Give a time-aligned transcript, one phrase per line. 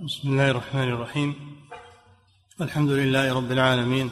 [0.00, 1.34] بسم الله الرحمن الرحيم.
[2.60, 4.10] الحمد لله رب العالمين.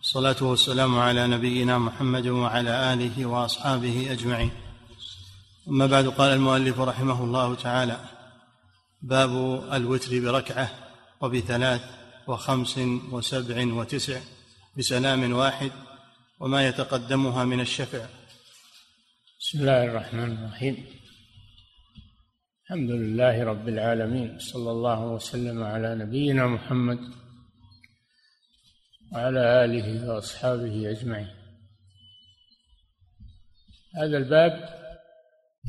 [0.00, 4.50] الصلاة والسلام على نبينا محمد وعلى آله وأصحابه أجمعين.
[5.68, 7.98] أما بعد قال المؤلف رحمه الله تعالى
[9.02, 9.30] باب
[9.72, 10.70] الوتر بركعة
[11.20, 11.82] وبثلاث
[12.26, 12.78] وخمس
[13.12, 14.20] وسبع وتسع
[14.78, 15.72] بسلام واحد
[16.40, 18.06] وما يتقدمها من الشفع.
[19.40, 21.03] بسم الله الرحمن الرحيم.
[22.64, 26.98] الحمد لله رب العالمين صلى الله وسلم على نبينا محمد
[29.12, 31.28] وعلى آله وأصحابه أجمعين.
[33.96, 34.68] هذا الباب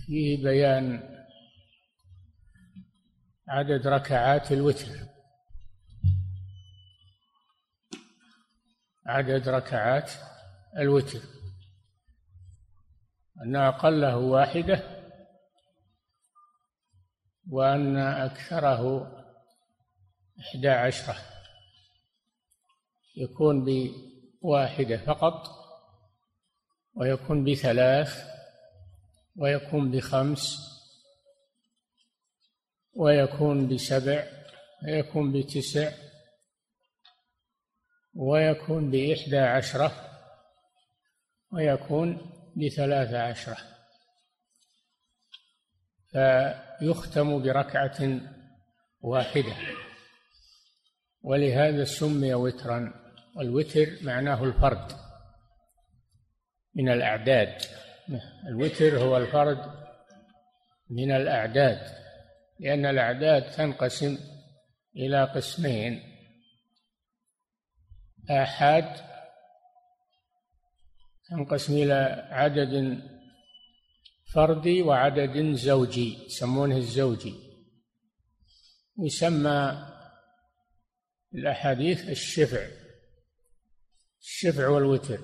[0.05, 1.03] فيه بيان
[3.47, 4.91] عدد ركعات الوتر.
[9.05, 10.11] عدد ركعات
[10.77, 11.21] الوتر.
[13.45, 14.94] أن أقله واحدة
[17.51, 19.11] وأن أكثره
[20.39, 21.15] إحدى عشرة.
[23.15, 25.65] يكون بواحدة فقط
[26.95, 28.25] ويكون بثلاث
[29.35, 30.57] ويكون بخمس
[32.93, 34.27] ويكون بسبع
[34.83, 35.91] ويكون بتسع
[38.13, 39.91] ويكون بإحدى عشرة
[41.51, 43.57] ويكون بثلاث عشرة.
[46.79, 48.21] فيختم بركعة
[49.01, 49.55] واحدة.
[51.21, 53.05] ولهذا سمي وترا.
[53.35, 54.91] والوتر معناه الفرد
[56.75, 57.61] من الأعداد.
[58.47, 59.71] الوتر هو الفرد
[60.89, 61.79] من الأعداد
[62.59, 64.17] لأن الأعداد تنقسم
[64.95, 66.01] إلى قسمين.
[68.29, 68.95] آحاد
[71.29, 73.01] تنقسم إلى عدد
[74.35, 77.35] فردي وعدد زوجي يسمونه الزوجي.
[78.99, 79.87] يسمى
[81.33, 82.67] الأحاديث الشفع
[84.21, 85.19] الشفع والوتر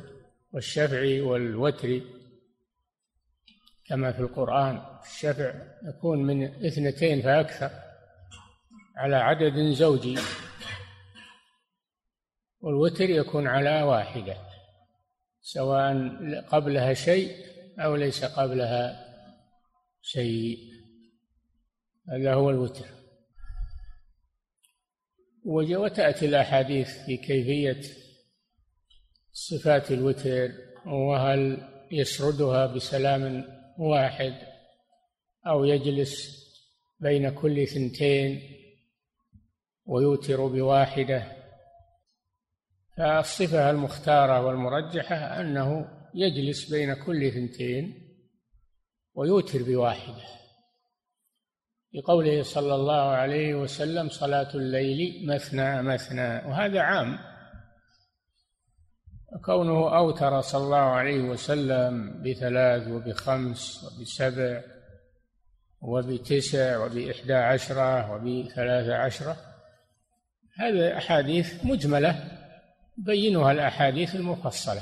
[0.51, 2.01] والشفع والوتر
[3.85, 4.81] كما في القرآن.
[5.03, 5.53] الشفع
[5.83, 7.71] يكون من اثنتين فأكثر
[8.95, 10.19] على عدد زوجي
[12.61, 14.37] والوتر يكون على واحدة
[15.41, 15.93] سواء
[16.41, 17.50] قبلها شيء
[17.85, 19.11] أو ليس قبلها
[20.01, 20.57] شيء
[22.09, 22.85] هذا هو الوتر.
[25.45, 27.81] وتأتي الأحاديث في كيفية
[29.33, 30.51] صفات الوتر
[30.85, 33.45] وهل يسردها بسلام
[33.77, 34.33] واحد
[35.47, 36.41] أو يجلس
[36.99, 38.41] بين كل ثنتين
[39.85, 41.37] ويوتر بواحدة.
[42.97, 48.07] فالصفة المختارة والمرجحة أنه يجلس بين كل ثنتين
[49.13, 50.23] ويوتر بواحدة.
[51.93, 57.19] لقوله صلى الله عليه وسلم صلاة الليل مثنى مثنى وهذا عام.
[59.45, 64.61] كونه أوتر صلى الله عليه وسلم بثلاث وبخمس وبسبع
[65.81, 69.37] وبتسع وبإحدى عشرة وبثلاث عشرة
[70.59, 72.31] هذه أحاديث مجملة
[72.97, 74.81] بينها الأحاديث المفصلة.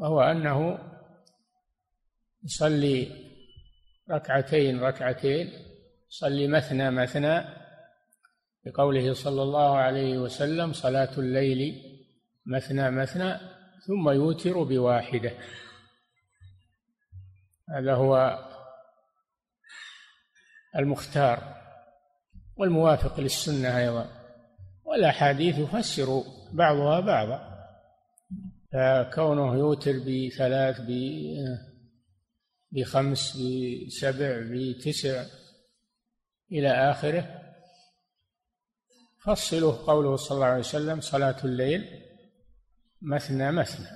[0.00, 0.78] وهو أنه
[2.44, 3.08] يصلي
[4.10, 5.52] ركعتين ركعتين
[6.10, 7.44] يصلي مثنى مثنى
[8.64, 11.82] بقوله صلى الله عليه وسلم صلاة الليل
[12.46, 13.34] مثنى مثنى
[13.86, 15.32] ثم يوتر بواحدة.
[17.70, 18.38] هذا هو
[20.76, 21.56] المختار
[22.56, 24.06] والموافق للسنة أيضا.
[24.84, 26.22] والأحاديث يفسر
[26.52, 27.49] بعضها بعضا.
[28.72, 30.80] فكونه يوتر بثلاث
[32.72, 33.36] بخمس
[33.86, 35.24] بسبع بتسع
[36.52, 37.40] إلى آخره.
[39.24, 42.02] فصله قوله صلى الله عليه وسلم صلاة الليل
[43.02, 43.88] مثنى مثنى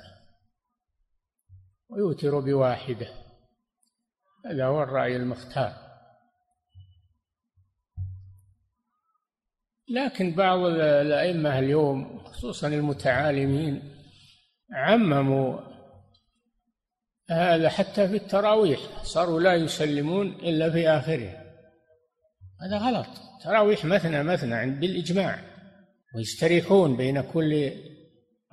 [1.88, 3.08] ويوتر بواحدة.
[4.46, 5.84] هذا هو الرأي المختار.
[9.88, 13.93] لكن بعض الأئمة اليوم خصوصا المتعالمين
[14.72, 15.60] عمموا
[17.30, 18.80] هذا حتى في التراويح.
[19.02, 21.44] صاروا لا يسلمون إلا في آخرها
[22.62, 23.06] هذا غلط.
[23.44, 25.38] تراويح مثنى مثنى بالإجماع.
[26.16, 27.72] ويستريحون بين كل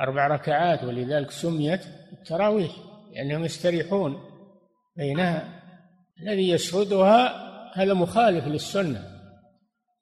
[0.02, 1.82] أربع ركعات ولذلك سميت
[2.12, 2.72] التراويح.
[3.16, 4.20] لأنهم يستريحون
[4.96, 5.62] بينها.
[6.22, 9.04] الذي يسردها هذا مخالف للسنة.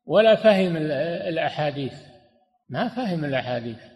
[0.05, 0.77] ولا فهم
[1.27, 1.93] الأحاديث.
[2.69, 3.88] ما فهم الأحاديث.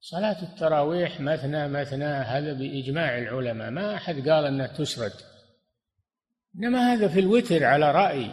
[0.00, 5.12] صلاة التراويح مثنى مثنى هذا بإجماع العلماء؟ ما أحد قال أنها تسرد
[6.56, 8.30] إنما هذا في الوتر على رأي.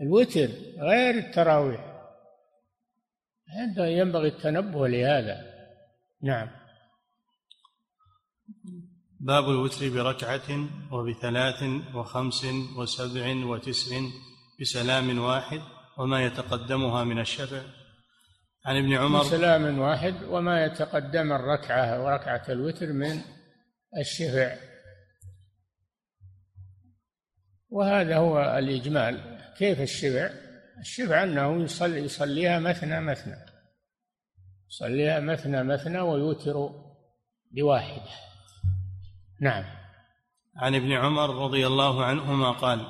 [0.00, 0.48] الوتر
[0.78, 1.96] غير التراويح.
[3.48, 5.44] هذا ينبغي التنبه لهذا.
[6.22, 6.48] نعم.
[9.20, 11.62] باب الوتر بركعة وبثلاث
[11.94, 13.96] وخمس وسبع وتسع
[14.60, 15.60] بسلام واحد
[15.98, 17.62] وما يتقدمها من الشفع
[18.66, 19.20] عن ابن عمر.
[19.20, 23.20] بسلام واحد وما يتقدم الركعة وركعة الوتر من
[23.98, 24.56] الشفع.
[27.68, 29.38] وهذا هو الإجمال.
[29.58, 30.30] كيف الشفع؟
[30.80, 33.46] الشفع أنه يصلي يصليها مثنى مثنى.
[34.68, 36.70] يصليها مثنى مثنى ويوتر
[37.50, 38.10] بواحدة.
[39.40, 39.64] نعم.
[40.56, 42.86] عن ابن عمر رضي الله عنهما قال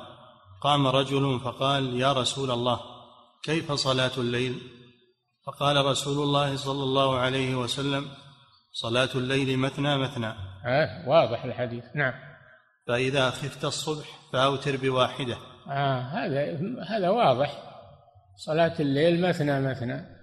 [0.61, 2.79] قام رجل فقال يا رسول الله
[3.43, 4.76] كيف صلاة الليل؟
[5.47, 8.05] فقال رسول الله صلى الله عليه وسلم
[8.71, 10.33] صلاة الليل مثنى مثنى
[10.65, 11.83] آه واضح الحديث.
[11.95, 12.13] نعم.
[12.87, 15.37] فإذا خفت الصبح فأوتر بواحدة.
[15.69, 16.59] آه هذا
[16.89, 17.63] هذا واضح.
[18.37, 20.17] صلاة الليل مثنى مثنى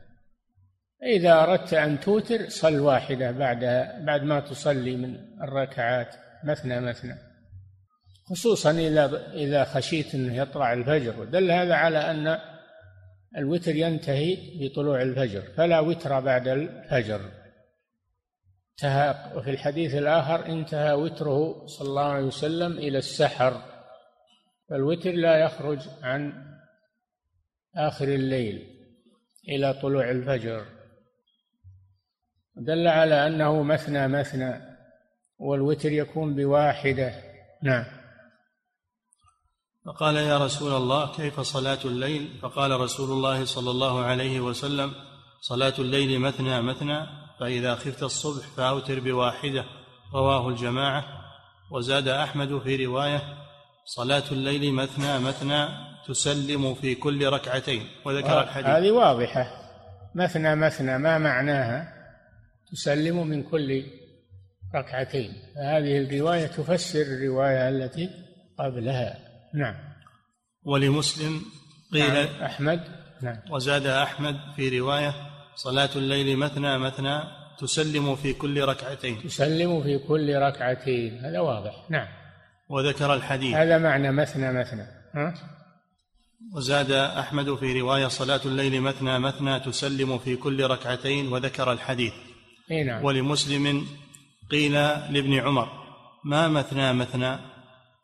[1.03, 6.17] إذا أردت أن توتر صل واحدة بعدها بعد ما تصلي من الركعات.
[6.45, 7.15] مثنى مثنى
[8.31, 11.21] خصوصا إذا إذا خشيت أنه يطلع الفجر.
[11.21, 12.39] ودل هذا على أن
[13.37, 17.21] الوتر ينتهي بطلوع الفجر فلا وتر بعد الفجر.
[18.73, 23.63] انتهى وفي الحديث الآخر انتهى وتره صلى الله عليه وسلم إلى السحر.
[24.69, 26.33] فالوتر لا يخرج عن
[27.77, 28.71] آخر الليل
[29.49, 30.65] إلى طلوع الفجر.
[32.57, 34.61] دل على أنه مثنى مثنى
[35.39, 37.13] والوتر يكون بواحدة.
[37.63, 37.85] نعم.
[39.87, 44.93] فقال يا رسول الله كيف صلاة الليل؟ فقال رسول الله صلى الله عليه وسلم
[45.41, 47.07] صلاة الليل مثنى مثنى
[47.41, 49.65] فإذا خفت الصبح فأوتر بواحدة
[50.15, 51.05] رواه الجماعة.
[51.71, 53.23] وزاد أحمد في رواية
[53.85, 55.69] صلاة الليل مثنى مثنى
[56.07, 57.87] تسلم في كل ركعتين.
[58.05, 58.69] وذكر الحديث.
[58.69, 59.47] هذه واضحة.
[60.15, 61.93] مثنى مثنى ما معناها؟
[62.73, 63.85] تسلم من كل
[64.75, 65.33] ركعتين.
[65.57, 68.11] هذه الرواية تفسر الرواية التي
[68.59, 69.24] قبلها.
[69.55, 69.75] نعم.
[70.63, 71.43] ولمسلم
[71.93, 72.43] قيل نعم.
[72.45, 72.81] أحمد
[73.23, 73.37] نعم.
[73.51, 75.15] وزاد أحمد في رواية
[75.55, 77.21] صلاة الليل مثنى مثنى
[77.59, 79.23] تسلم في كل ركعتين.
[79.23, 81.19] تسلم في كل ركعتين.
[81.25, 81.87] هذا واضح.
[81.91, 82.09] نعم.
[82.69, 83.55] وذكر الحديث.
[83.55, 84.87] هذا معنى مثنى مثنى.
[85.15, 85.35] ها؟
[86.55, 92.13] وزاد أحمد في رواية صلاة الليل مثنى مثنى تسلم في كل ركعتين وذكر الحديث.
[92.71, 93.05] اي نعم.
[93.05, 93.87] ولمسلم
[94.51, 95.69] قيل لابن عمر
[96.25, 97.54] ما مثنى مثنى؟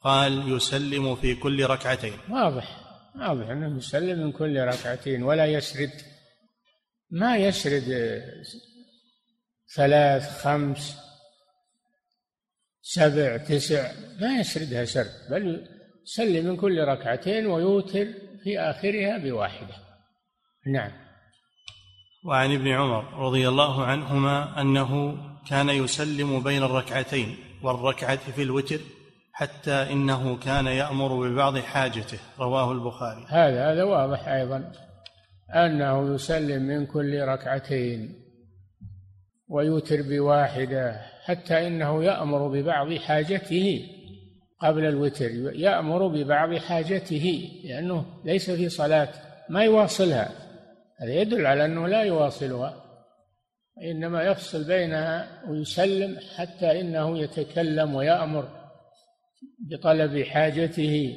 [0.02, 2.18] قال يسلم في كل ركعتين.
[2.30, 2.80] واضح
[3.16, 5.92] واضح أنه يسلم من كل ركعتين ولا يسرد.
[7.10, 8.22] ما يسرد
[9.74, 10.96] ثلاث خمس
[12.82, 15.66] سبع تسع ما يسردها سرد بل
[16.04, 18.06] يسلم من كل ركعتين ويوتر
[18.44, 19.74] في آخرها بواحدة.
[20.66, 20.92] نعم.
[22.24, 25.18] وعن ابن عمر رضي الله عنهما أنه
[25.48, 28.80] كان يسلم بين الركعتين والركعة في الوتر
[29.40, 32.18] حتى إنه كان يأمر ببعض حاجته.
[32.38, 33.24] رواه البخاري.
[33.28, 34.72] هذا هذا واضح أيضا.
[35.54, 38.14] أنه يسلم من كل ركعتين
[39.48, 43.86] ويوتر بواحدة حتى إنه يأمر ببعض حاجته
[44.60, 45.30] قبل الوتر.
[45.54, 49.08] يأمر ببعض حاجته لأنه ليس في صلاة
[49.48, 50.30] ما يواصلها.
[51.00, 52.84] هذا يدل على أنه لا يواصلها
[53.82, 58.59] إنما يفصل بينها ويسلم حتى إنه يتكلم ويأمر.
[59.58, 61.16] بطلب حاجته.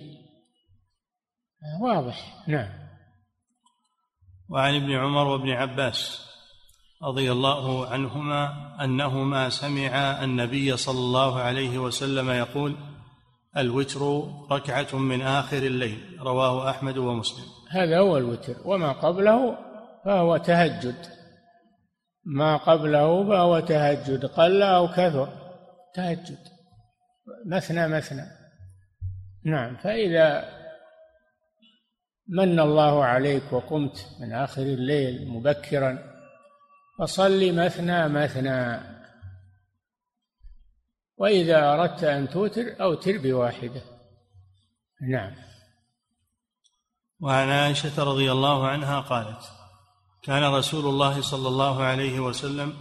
[1.81, 2.47] واضح.
[2.47, 2.69] نعم.
[4.49, 6.29] وعن ابن عمر وابن عباس
[7.03, 12.75] رضي الله عنهما أنهما سمعا النبي صلى الله عليه وسلم يقول
[13.57, 16.17] الوتر ركعة من آخر الليل.
[16.19, 17.45] رواه أحمد ومسلم.
[17.71, 18.55] هذا هو الوتر.
[18.65, 19.57] وما قبله
[20.05, 21.05] فهو تهجد.
[22.25, 24.25] ما قبله فهو تهجد.
[24.25, 25.29] قل أو كثر.
[25.95, 26.52] تهجد.
[27.45, 28.27] مثنى مثنى.
[29.45, 30.49] نعم فإذا
[32.27, 36.13] من الله عليك وقمت من آخر الليل مبكرا
[36.99, 38.79] فصل مثنى مثنى.
[41.17, 43.81] وإذا أردت أن توتر أوتر بواحدة.
[45.09, 45.35] نعم.
[47.19, 49.43] وعن عائشة رضي الله عنها قالت
[50.23, 52.73] كان رسول الله صلى الله عليه وسلم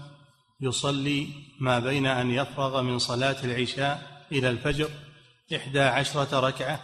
[0.60, 1.28] يصلي
[1.60, 4.88] ما بين أن يفرغ من صلاة العشاء إلى الفجر
[5.56, 6.80] إحدى عشرة ركعة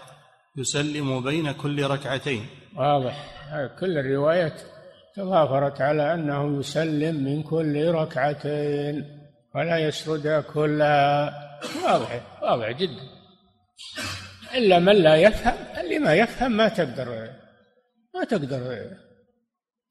[0.56, 2.46] يسلم بين كل ركعتين.
[2.76, 3.38] واضح.
[3.80, 4.62] كل الروايات
[5.16, 9.04] تضافرت على أنه يسلم من كل ركعتين
[9.54, 11.34] ولا يسردها كلها.
[11.84, 13.02] واضح واضح جدا.
[14.54, 17.30] إلا من لا يفهم اللي ما يفهم ما تقدر
[18.14, 18.90] ما تقدر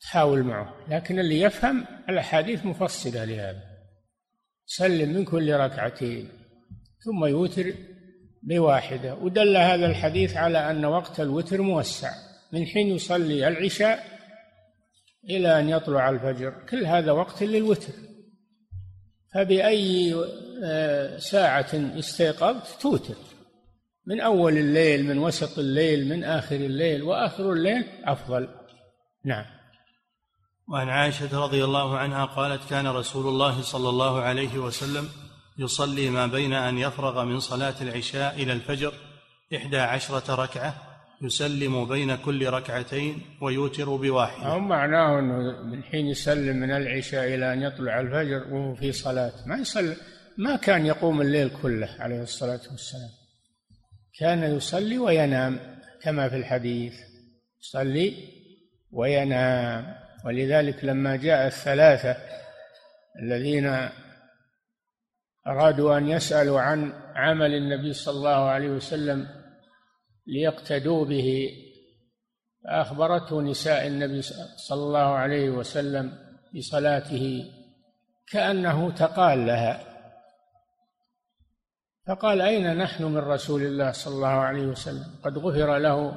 [0.02, 0.76] تحاول معه.
[0.90, 3.62] لكن اللي يفهم الأحاديث مفصلة لهذا.
[4.66, 6.30] سلم من كل ركعتين.
[7.08, 7.74] ثم يوتر
[8.44, 9.16] بواحدة.
[9.16, 12.12] ودل هذا الحديث على أن وقت الوتر موسع
[12.54, 14.04] من حين يصلي العشاء
[15.30, 16.54] إلى أن يطلع الفجر.
[16.70, 17.94] كل هذا وقت للوتر.
[19.34, 20.16] فبأي
[20.64, 23.16] آه، ساعة استيقظت توتر.
[24.06, 28.48] من أول الليل من وسط الليل من آخر الليل وآخر الليل أفضل.
[29.26, 29.46] نعم.
[30.70, 35.10] وعن عائشة رضي الله عنها قالت كان رسول الله صلى الله عليه وسلم
[35.60, 38.94] يصلي ما بين أن يفرغ من صلاة العشاء إلى الفجر
[39.56, 40.76] إحدى عشرة ركعة
[41.22, 44.58] يسلم بين كل ركعتين ويوتر بواحدة.
[44.58, 49.34] هم معناه أنه من حين يسلم من العشاء إلى أن يطلع الفجر وهو في صلاة.
[49.46, 49.96] ما يصلي
[50.38, 53.10] ما كان يقوم الليل كله عليه الصلاة والسلام.
[54.20, 55.60] كان يصلي وينام
[56.04, 56.94] كما في الحديث.
[57.62, 58.14] يصلي
[58.92, 59.96] وينام.
[60.26, 62.18] ولذلك لما جاء الثلاثة
[63.24, 63.90] الذين
[65.48, 69.28] أرادوا أن يسألوا عن عمل النبي صلى الله عليه وسلم
[70.28, 71.50] ليقتدوا به
[72.64, 74.22] فأخبرته نساء النبي
[74.58, 76.14] صلى الله عليه وسلم
[76.56, 77.46] بصلاته
[78.32, 79.84] كأنه تقال لها.
[82.08, 86.12] فقال أين نحن من رسول الله صلى الله عليه وسلم؟ قد غفر له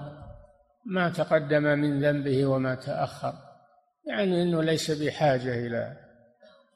[0.86, 3.34] ما تقدم من ذنبه وما تأخر.
[4.06, 5.96] يعني أنه ليس بحاجة إلى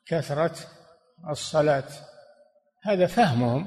[0.07, 0.55] كثرة
[1.31, 1.89] الصلاة.
[2.85, 3.67] هذا فهمهم.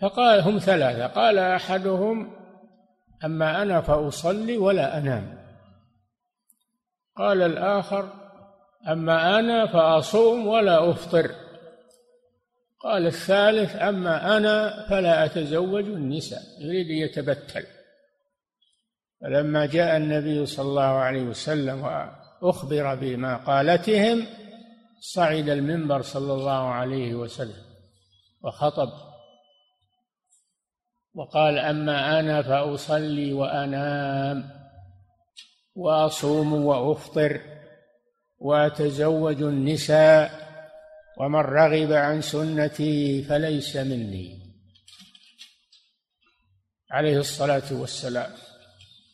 [0.00, 1.06] فقال هم ثلاثة.
[1.06, 2.32] قال أحدهم
[3.24, 5.38] أما أنا فأصلي ولا أنام.
[7.16, 8.12] قال الآخر
[8.88, 11.30] أما أنا فأصوم ولا أفطر.
[12.80, 16.42] قال الثالث أما أنا فلا أتزوج النساء.
[16.60, 17.66] يريد يتبتل.
[19.20, 21.82] فلما جاء النبي صلى الله عليه وسلم
[22.42, 24.26] وأخبر بما قالتهم
[25.00, 27.64] صعد المنبر صلى الله عليه وسلم
[28.42, 28.92] وخطب
[31.14, 34.50] وقال أما أنا فأصلي وأنام
[35.74, 37.40] وأصوم وأفطر
[38.38, 40.50] وأتزوج النساء
[41.18, 44.40] ومن رغب عن سنتي فليس مني.
[46.90, 48.30] عليه الصلاة والسلام.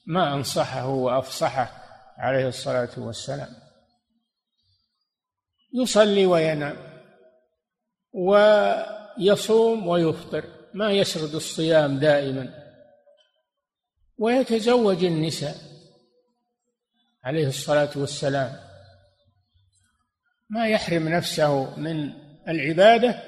[0.06, 1.70] ما أنصحه وأفصحه
[2.18, 3.65] عليه الصلاة والسلام.
[5.76, 6.76] يصلي وينام
[8.12, 12.66] ويصوم ويفطر ما يسرد الصيام دائما.
[14.18, 15.54] ويتزوج النساء
[17.24, 18.56] عليه الصلاة والسلام.
[20.50, 22.12] ما يحرم نفسه من
[22.48, 23.22] العبادة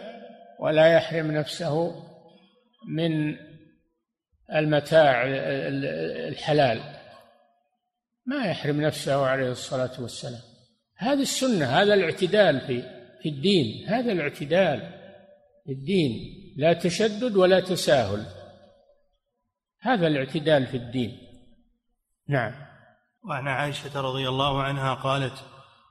[0.61, 2.05] ولا يحرم نفسه
[2.89, 3.37] من
[4.55, 5.25] المتاع
[6.29, 6.83] الحلال.
[8.27, 10.58] ما يحرم نفسه عليه الصلاة والسلام.
[10.99, 12.83] هذه السنة هذا الاعتدال في
[13.23, 14.81] في الدين هذا الاعتدال
[15.67, 16.13] في الدين.
[16.57, 18.27] لا تشدد ولا تساهل.
[19.81, 21.19] هذا الاعتدال في الدين.
[22.29, 22.53] نعم.
[23.29, 25.33] وعن عائشة رضي الله عنها قالت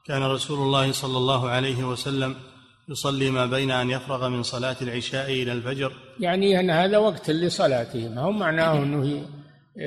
[0.06, 2.36] كان رسول الله صلى الله عليه وسلم
[2.90, 5.94] يصلي ما بين أن يفرغ من صلاة العشاء إلى الفجر.
[6.20, 9.26] يعني أن هذا وقت لصلاته ما هو معناه أنه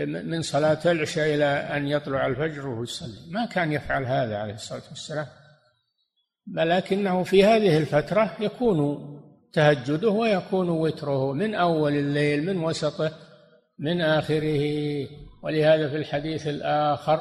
[0.06, 3.30] من صلاة العشاء إلى أن يطلع الفجر وهو يصلي.
[3.30, 5.26] ما كان يفعل هذا عليه الصلاة والسلام.
[6.56, 9.06] ولكنه في هذه الفترة يكون
[9.52, 13.12] تهجده ويكون وتره من أول الليل من وسطه
[13.78, 15.06] من آخره.
[15.42, 17.20] ولهذا في الحديث الآخر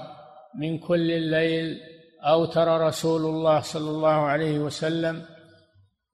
[0.60, 1.80] من كل الليل
[2.22, 5.26] أوتر رسول الله صلى الله عليه وسلم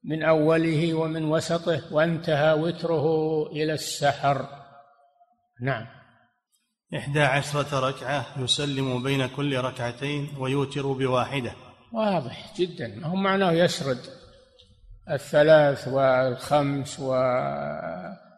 [0.04, 4.48] من أوله ومن وسطه وانتهى وتره إلى السحر.
[5.60, 5.95] نعم.
[6.96, 11.52] إحدى عشرة ركعة يسلم بين كل ركعتين ويوتر بواحدة.
[11.92, 12.88] واضح جدا.
[12.88, 13.98] ما هو معناه يسرد
[15.10, 17.00] الثلاث والخمس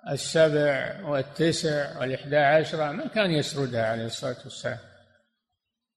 [0.07, 4.79] والسبع والتسع والإحدى عشرة ما كان يسردها عليه الصلاة والسلام.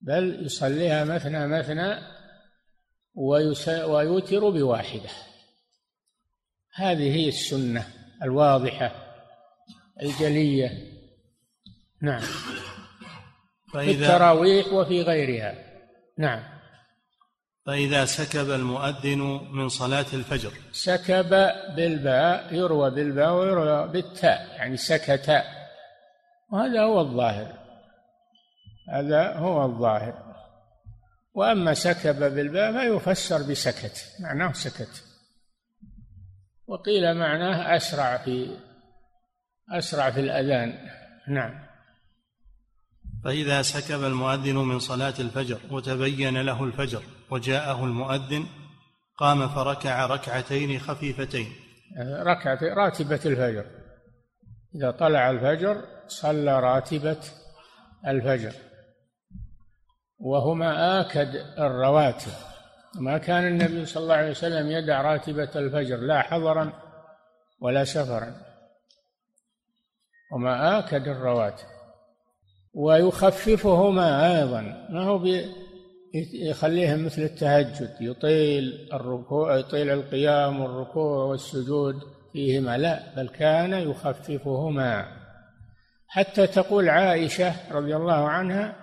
[0.00, 1.98] بل يصليها مثنى مثنى
[3.86, 5.10] ويوتر بواحدة.
[6.74, 7.86] هذه هي السنة
[8.22, 8.92] الواضحة
[10.02, 10.91] الجلية.
[12.02, 12.22] نعم.
[13.72, 15.54] فإذا في التراويح وفي غيرها.
[16.18, 16.42] نعم.
[17.66, 19.20] فإذا سكب المؤذن
[19.52, 20.52] من صلاة الفجر.
[20.72, 21.30] سكب
[21.76, 25.42] بالباء يروى بالباء ويروى بالتاء يعني سكت.
[26.52, 27.58] وهذا هو الظاهر.
[28.92, 30.32] هذا هو الظاهر.
[31.34, 35.04] وأما سكب بالباء فيفسر بسكت معناه سكت.
[36.66, 38.58] وقيل معناه أسرع في
[39.70, 40.88] أسرع في الأذان.
[41.28, 41.71] نعم.
[43.24, 48.46] فإذا سكب المؤذن من صلاة الفجر وتبين له الفجر وجاءه المؤذن
[49.18, 51.52] قام فركع ركعتين خفيفتين.
[52.22, 53.66] ركعة راتبة الفجر.
[54.74, 57.20] إذا طلع الفجر صلى راتبة
[58.06, 58.52] الفجر.
[60.18, 62.32] وهما آكد الرواتب.
[63.00, 66.72] ما كان النبي صلى الله عليه وسلم يدع راتبة الفجر لا حضرا
[67.60, 68.34] ولا سفرا.
[70.32, 71.71] وما آكد الرواتب.
[72.74, 74.60] ويخففهما أيضا.
[74.90, 75.28] ما هو
[76.32, 81.94] يخليهم مثل التهجد يطيل الركوع يطيل القيام والركوع والسجود
[82.32, 82.78] فيهما.
[82.78, 85.06] لا بل كان يخففهما.
[86.08, 88.76] حتى تقول عائشة رضي الله عنها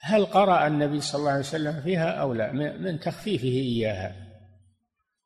[0.00, 4.16] هل قرأ النبي صلى الله عليه وسلم فيها أو لا؟ من تخفيفه إياها.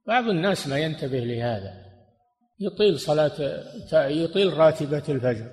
[0.07, 1.87] بعض الناس ما ينتبه لهذا.
[2.61, 3.33] يطيل صلاة
[3.93, 5.51] يطيل راتبة الفجر.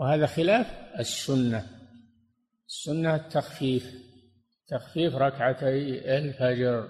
[0.00, 0.66] وهذا خلاف
[0.98, 1.66] السنة.
[2.68, 3.84] السنة التخفيف
[4.68, 6.88] تخفيف ركعتي الفجر.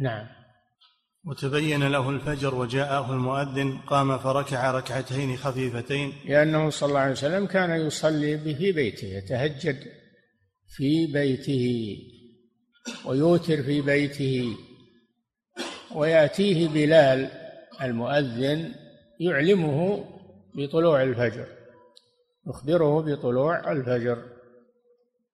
[0.00, 0.26] نعم.
[1.24, 6.12] وتبين له الفجر وجاءه المؤذن قام فركع ركعتين خفيفتين.
[6.24, 9.78] لأنه صلى الله عليه وسلم كان يصلي في بيته يتهجد
[10.76, 11.96] في بيته
[13.04, 14.56] ويوتر في بيته.
[15.94, 17.30] ويأتيه بلال
[17.82, 18.74] المؤذن
[19.20, 20.04] يعلمه
[20.54, 21.61] بطلوع الفجر.
[22.46, 24.22] يخبره بطلوع الفجر.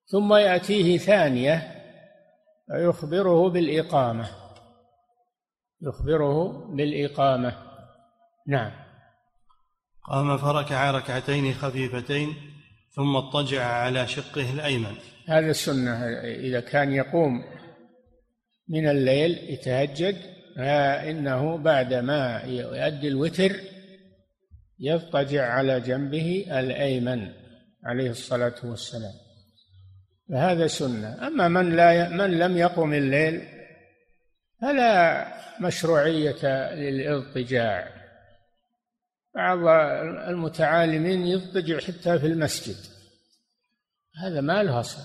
[0.05, 1.75] ثم يأتيه ثانية
[2.67, 4.29] فيخبره بالإقامة.
[5.81, 7.55] يخبره بالإقامة.
[8.47, 8.71] نعم.
[10.11, 12.33] قام فركع ركعتين خفيفتين
[12.91, 14.95] ثم اضطجع على شقه الأيمن.
[15.27, 16.05] هذا السنة.
[16.23, 17.43] إذا كان يقوم
[18.69, 20.15] من الليل يتهجد
[20.55, 23.55] فإنه بعدما يؤدي الوتر
[24.79, 27.33] يضطجع على جنبه الأيمن
[27.83, 29.13] عليه الصلاة والسلام.
[30.29, 31.27] فهذا سنة.
[31.27, 33.47] أما من لا من لم يقم الليل
[34.61, 35.27] فلا
[35.61, 37.99] مشروعية للإضطجاع.
[39.35, 39.57] بعض
[40.29, 42.75] المتعالمين يضطجع حتى في المسجد.
[44.23, 45.01] هذا ما له أصل.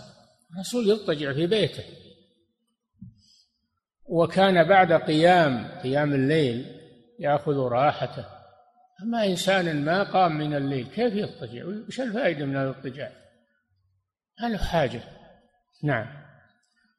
[0.54, 1.84] الرسول يضطجع في بيته.
[4.04, 6.80] وكان بعد قيام قيام الليل
[7.18, 8.33] يأخذ راحته.
[9.02, 13.10] أما إنسان ما قام من الليل كيف يضطجع؟ وش الفائدة من الاضطجاع؟
[14.42, 15.00] ما له حاجة.
[15.84, 16.06] نعم.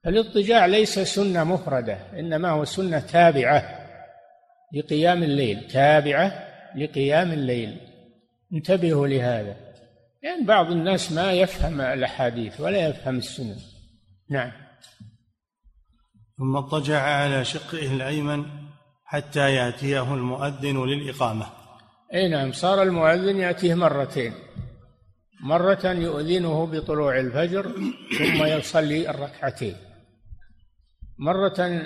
[0.08, 3.88] الاضطجاع ليس سنة مفردة إنما هو سنة تابعة
[4.74, 7.80] لقيام الليل تابعة لقيام الليل.
[8.54, 9.56] انتبهوا لهذا.
[10.24, 13.58] لأن يعني بعض الناس ما يفهم الأحاديث ولا يفهم السنن.
[14.30, 14.52] نعم.
[16.38, 18.46] ثم اضطجع على شقه الأيمن
[19.06, 21.65] حتى يأتيه المؤذن للإقامة.
[22.16, 24.34] أي نعم صار المؤذن يأتيه مرتين.
[25.44, 27.72] مرة يؤذنه بطلوع الفجر
[28.18, 29.76] ثم يصلي الركعتين.
[31.20, 31.82] مرة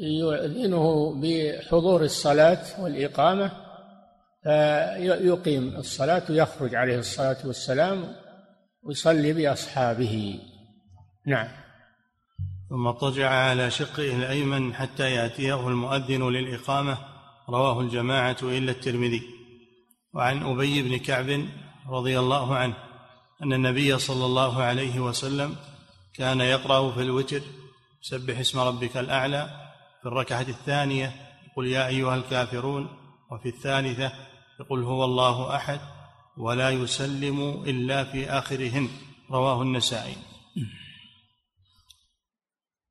[0.00, 3.50] يؤذنه بحضور الصلاة والإقامة
[4.42, 8.16] فيقيم الصلاة ويخرج عليه الصلاة والسلام
[8.82, 10.40] ويصلي بأصحابه.
[11.26, 11.48] نعم.
[12.70, 16.98] ثم اضطجع على شقه الأيمن حتى يأتيه المؤذن للإقامة
[17.48, 19.41] رواه الجماعة إلا الترمذي.
[20.14, 21.46] وعن أبي بن كعب
[21.88, 22.74] رضي الله عنه
[23.42, 25.56] أن النبي صلى الله عليه وسلم
[26.14, 27.40] كان يقرأ في الوتر
[28.00, 29.50] سبح اسم ربك الأعلى
[30.02, 31.12] في الركعة الثانية
[31.50, 32.88] يقول يا أيها الكافرون
[33.30, 34.12] وفي الثالثة
[34.60, 35.80] يقول هو الله أحد
[36.36, 38.88] ولا يسلم إلا في آخرهن
[39.30, 40.16] رواه النسائي.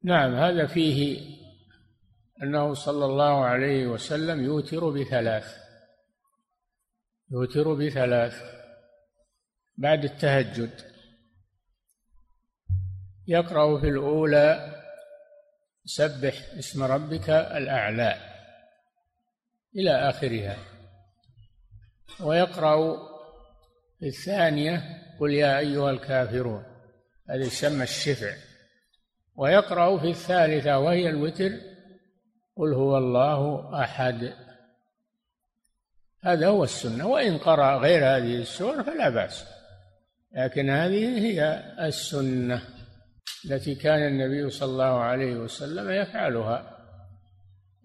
[0.04, 1.20] نعم هذا فيه
[2.44, 5.61] أنه صلى الله عليه وسلم يوتر بثلاث.
[7.32, 8.44] يوتر بثلاث.
[9.78, 10.92] بعد التهجد.
[13.28, 14.76] يقرأ في الأولى
[15.86, 18.16] سبح اسم ربك الأعلى.
[19.76, 20.58] إلى آخرها.
[22.20, 22.98] ويقرأ
[24.00, 24.84] في الثانية
[25.20, 26.64] قل يا أيها الكافرون.
[27.30, 28.34] هذا يسمى الشفع.
[29.36, 31.52] ويقرأ في الثالثة وهي الوتر
[32.56, 34.34] قل هو الله أحد.
[36.24, 39.46] هذا هو السنة وإن قرأ غير هذه السور فلا بأس.
[40.36, 42.62] لكن هذه هي السنة
[43.46, 46.78] التي كان النبي صلى الله عليه وسلم يفعلها.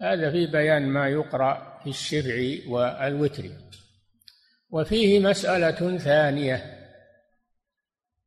[0.01, 3.49] هذا في بيان ما يقرأ في الشفع والوتر.
[4.69, 6.77] وفيه مسألة ثانية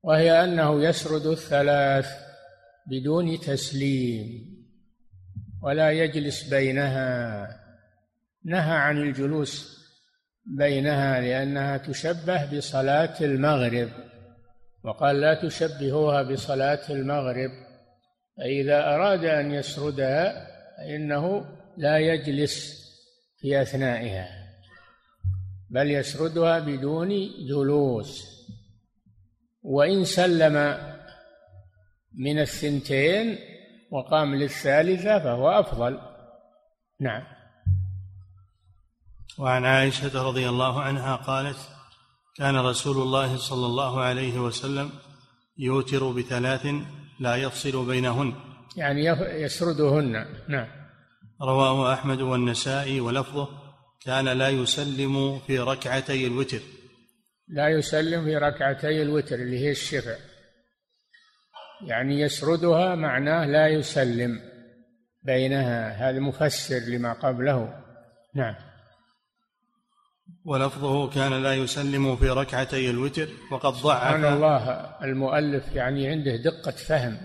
[0.02, 2.10] وهي أنه يسرد الثلاث
[2.86, 4.50] بدون تسليم
[5.62, 7.48] ولا يجلس بينها.
[8.44, 9.79] نهى عن الجلوس
[10.44, 13.88] بينها لأنها تشبه بصلاة المغرب
[14.84, 17.50] وقال لا تشبهوها بصلاة المغرب
[18.36, 20.46] فإذا أراد أن يسردها
[20.78, 21.44] فإنه
[21.76, 22.80] لا يجلس
[23.40, 24.40] في أثنائها
[25.70, 27.08] بل يسردها بدون
[27.48, 28.40] جلوس.
[29.62, 30.78] وإن سلم
[32.14, 33.38] من الثنتين
[33.90, 36.00] وقام للثالثة فهو أفضل.
[37.00, 37.22] نعم.
[39.38, 41.58] وعن عائشة رضي الله عنها قالت
[42.36, 44.90] كان رسول الله صلى الله عليه وسلم
[45.58, 46.66] يوتر بثلاث
[47.20, 48.34] لا يفصل بينهن.
[48.76, 49.04] يعني
[49.44, 50.26] يسردهن.
[50.48, 50.66] نعم.
[51.42, 53.48] رواه أحمد والنسائي ولفظه
[54.04, 56.60] كان لا يسلم في ركعتي الوتر.
[57.48, 60.16] لا يسلم في ركعتي الوتر اللي هي الشفع.
[61.86, 64.40] يعني يسردها معناه لا يسلم
[65.22, 66.10] بينها.
[66.10, 67.74] هذا مفسر لما قبله.
[68.34, 68.69] نعم.
[70.44, 73.80] ولفظه كان لا يسلم في ركعتي الوتر وقد ضعف.
[73.80, 74.70] سبحان الله
[75.02, 77.18] المؤلف يعني عنده دقة فهم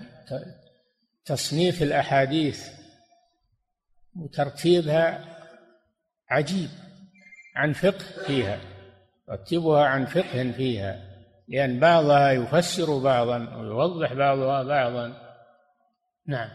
[1.25, 2.67] تصنيف الأحاديث
[4.15, 5.36] وترتيبها
[6.30, 6.69] عجيب
[7.56, 8.60] عن فقه فيها
[9.30, 11.15] رتبها عن فقه فيها
[11.47, 15.13] لأن بعضها يفسر بعضا ويوضح بعضها بعضا.
[16.28, 16.49] نعم.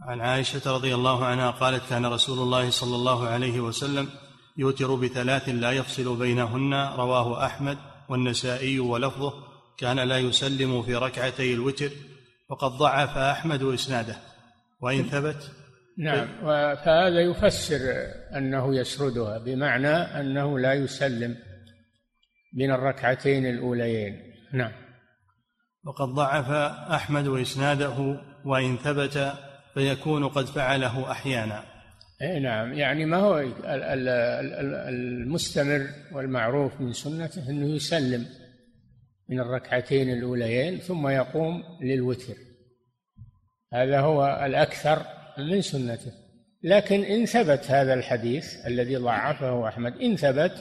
[0.00, 4.08] عن عائشة رضي الله عنها قالت كان رسول الله صلى الله عليه وسلم
[4.56, 9.32] يوتر بثلاث لا يفصل بينهن رواه أحمد والنسائي ولفظه
[9.78, 11.90] كان لا يسلم في ركعتي الوتر
[12.48, 14.16] وقد ضعف أحمد إسناده.
[14.80, 15.50] وإن ثبت؟
[15.98, 16.28] نعم
[16.76, 17.80] فهذا يفسر
[18.36, 21.36] أنه يسردها بمعنى أنه لا يسلم
[22.54, 24.22] من الركعتين الأوليين.
[24.52, 24.72] نعم.
[25.84, 26.50] وقد ضعف
[26.90, 29.32] أحمد إسناده وإن ثبت
[29.74, 31.69] فيكون قد فعله أحيانا.
[32.22, 32.72] اي نعم.
[32.72, 33.44] يعني ما هو
[34.88, 38.26] المستمر والمعروف من سنته إنه يسلم
[39.28, 42.34] من الركعتين الأوليين ثم يقوم للوتر.
[43.72, 45.02] هذا هو الأكثر
[45.38, 46.12] من سنته.
[46.62, 50.52] لكن إن ثبت هذا الحديث الذي ضعفه أحمد إن ثبت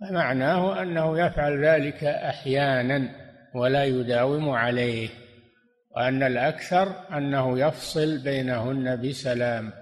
[0.00, 3.08] فمعناه أنه يفعل ذلك أحيانا
[3.54, 5.08] ولا يداوم عليه
[5.96, 9.72] وأن الأكثر أنه يفصل بينهن بسلام.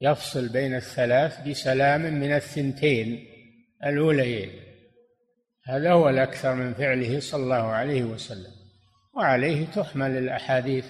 [0.00, 3.26] يفصل بين الثلاث بسلام من الثنتين
[3.84, 4.50] الأوليين.
[5.66, 8.52] هذا هو الأكثر من فعله صلى الله عليه وسلم
[9.16, 10.86] وعليه تحمل الأحاديث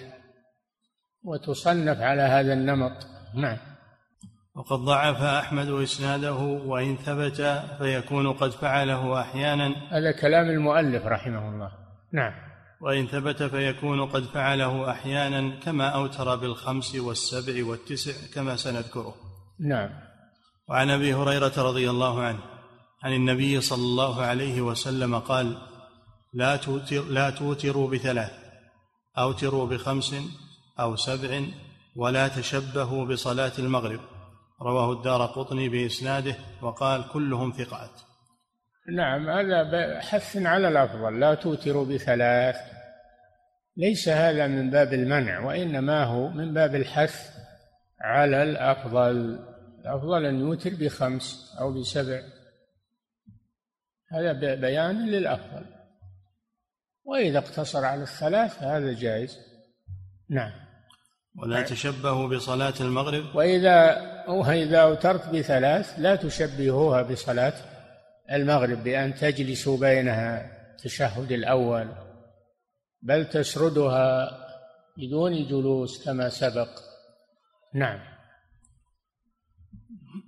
[1.23, 3.07] وتصنف على هذا النمط.
[3.35, 3.57] نعم.
[4.55, 9.75] وقد ضعف أحمد إسناده وإن ثبت فيكون قد فعله أحيانا.
[9.91, 11.71] هذا كلام المؤلف رحمه الله.
[12.13, 12.50] نعم.
[12.81, 19.15] وإن ثبت فيكون قد فعله أحيانا كما أوتر بالخمس والسبع والتسع كما سنذكره.
[19.59, 19.89] نعم.
[20.69, 22.39] وعن أبي هريرة رضي الله عنه
[23.03, 25.57] عن النبي صلى الله عليه وسلم قال
[26.33, 28.31] لا توتر لا توتروا بثلاث
[29.17, 30.15] أوتروا بخمس
[30.79, 31.41] أو سبع
[31.95, 33.99] ولا تشبهوا بصلاة المغرب.
[34.61, 38.10] رواه الدار قطني بإسناده وقال كلهم ثقات.
[38.87, 42.55] نعم هذا حث على الأفضل لا توتروا بثلاث.
[43.77, 47.29] ليس هذا من باب المنع وإنما هو من باب الحث
[48.01, 49.39] على الأفضل.
[49.79, 52.21] الأفضل أن يوتر بخمس أو بسبع.
[54.11, 55.65] هذا بيان للأفضل.
[57.03, 59.37] وإذا اقتصر على الثلاث هذا جائز.
[60.29, 60.51] نعم.
[61.37, 67.53] ولا تشبهوا بصلاة المغرب؟ وإذا وإذا أوترت بثلاث لا تشبهوها بصلاة
[68.31, 71.87] المغرب بأن تجلسوا بينها التشهد الأول
[73.01, 74.37] بل تسردها
[74.97, 76.69] بدون جلوس كما سبق.
[77.75, 77.99] نعم.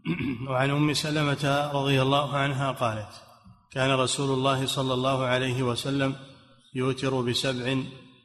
[0.50, 3.22] وعن أم سلمة رضي الله عنها قالت
[3.72, 6.16] كان رسول الله صلى الله عليه وسلم
[6.76, 7.78] يوتر بسبع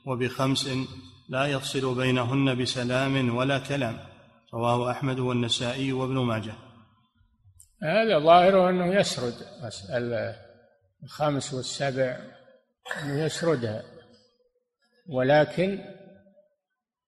[0.06, 0.68] وبخمس
[1.28, 3.98] لا يفصل بينهن بسلام ولا كلام.
[4.54, 6.67] رواه أحمد والنسائي وابن ماجه.
[7.82, 9.34] هذا ظاهره أنه يسرد
[11.02, 12.16] الخمس والسبع
[13.02, 13.82] أنه يسردها.
[15.08, 15.84] ولكن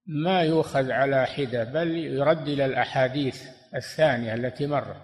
[0.05, 3.43] ما يؤخذ على حدة بل يرد إلى الأحاديث
[3.75, 5.01] الثانية التي مرت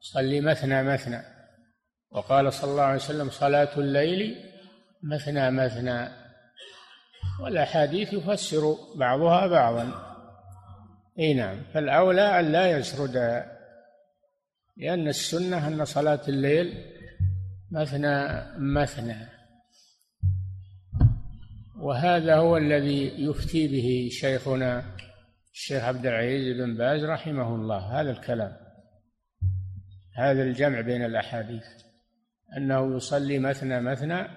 [0.00, 1.22] صلي مثنى مثنى.
[2.10, 4.36] وقال صلى الله عليه وسلم صلاة الليل
[5.02, 6.08] مثنى مثنى.
[7.40, 9.92] والأحاديث يفسر بعضها بعضا.
[11.18, 11.62] إي نعم.
[11.74, 13.44] فالأولى أن لا يسرد
[14.80, 16.84] لأن السنة أن صلاة الليل
[17.70, 19.28] مثنى مثنى.
[21.76, 24.96] وهذا هو الذي يفتي به شيخنا
[25.52, 28.56] الشيخ عبد العزيز بن باز رحمه الله هذا الكلام
[30.14, 31.64] هذا الجمع بين الأحاديث
[32.56, 34.28] أنه يصلي مثنى مثنى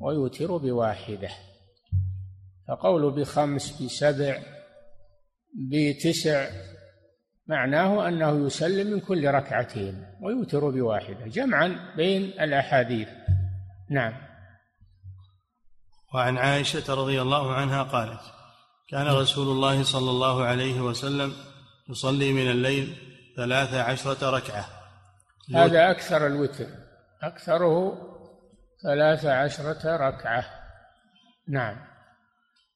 [0.00, 1.30] ويوتر بواحدة.
[2.68, 4.42] فقول بخمس بسبع
[5.54, 6.50] بتسع
[7.48, 13.08] معناه أنه يسلم من كل ركعتين ويوتر بواحدة جمعا بين الأحاديث.
[13.90, 14.12] نعم.
[16.14, 18.20] وعن عائشة رضي الله عنها قالت
[18.88, 21.32] كان رسول الله صلى الله عليه وسلم
[21.88, 22.96] يصلي من الليل
[23.36, 24.64] ثلاث عشرة ركعة.
[25.54, 26.66] هذا أكثر الوتر.
[27.22, 27.98] أكثره
[28.82, 30.44] ثلاث عشرة ركعة.
[31.48, 31.85] نعم.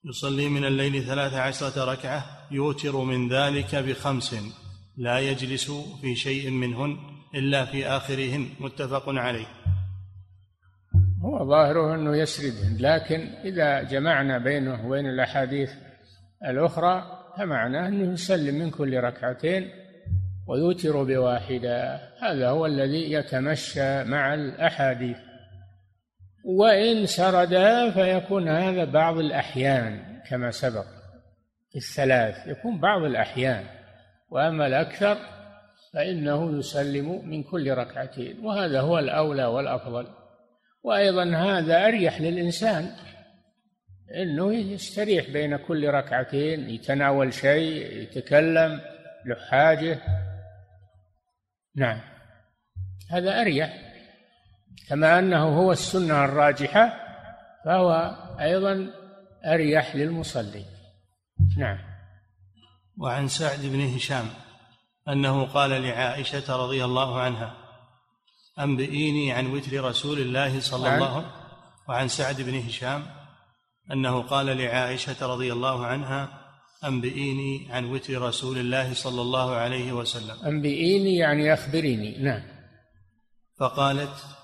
[0.05, 4.37] يصلي من الليل ثلاث عشرة ركعة يوتر من ذلك بخمس
[4.97, 6.97] لا يجلس في شيء منهن
[7.35, 9.47] إلا في آخرهن متفق عليه.
[11.23, 15.71] هو ظاهره أنه يسردهن لكن إذا جمعنا بينه وبين الأحاديث
[16.47, 17.05] الأخرى
[17.39, 19.71] فمعناه أنه يسلم من كل ركعتين
[20.47, 22.01] ويوتر بواحدة.
[22.23, 25.17] هذا هو الذي يتمشى مع الأحاديث.
[26.45, 30.87] وإن سردا فيكون هذا بعض الأحيان كما سبق
[31.77, 33.65] الثلاث يكون بعض الأحيان.
[34.31, 35.17] وأما الأكثر
[35.95, 40.07] فإنه يسلم من كل ركعتين وهذا هو الأولى والأفضل.
[40.83, 42.91] وأيضا هذا أريح للإنسان
[44.17, 48.81] إنه يستريح بين كل ركعتين يتناول شيء يتكلم
[49.27, 49.99] له حاجة.
[51.77, 52.01] نعم.
[53.11, 53.90] هذا أريح.
[54.89, 56.93] كما أنه هو السنة الراجحة
[57.65, 58.91] فهو أيضا
[59.45, 60.65] أريح للمصلي.
[61.57, 61.79] نعم.
[62.99, 64.27] وعن سعد بن هشام
[65.09, 67.57] أنه قال لعائشة رضي الله عنها
[68.59, 71.31] أنبئيني عن وتر رسول الله صلى الله عليه وسلم.
[71.89, 73.03] وعن سعد بن هشام
[73.93, 76.29] أنه قال لعائشة رضي الله عنها
[76.85, 80.47] أنبئيني عن وتر رسول الله صلى الله عليه وسلم.
[80.47, 82.19] أنبئيني يعني أخبريني.
[82.19, 82.43] نعم.
[83.59, 84.40] فقالت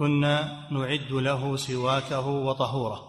[0.00, 3.00] كنا نعد له سواكه وطهوره.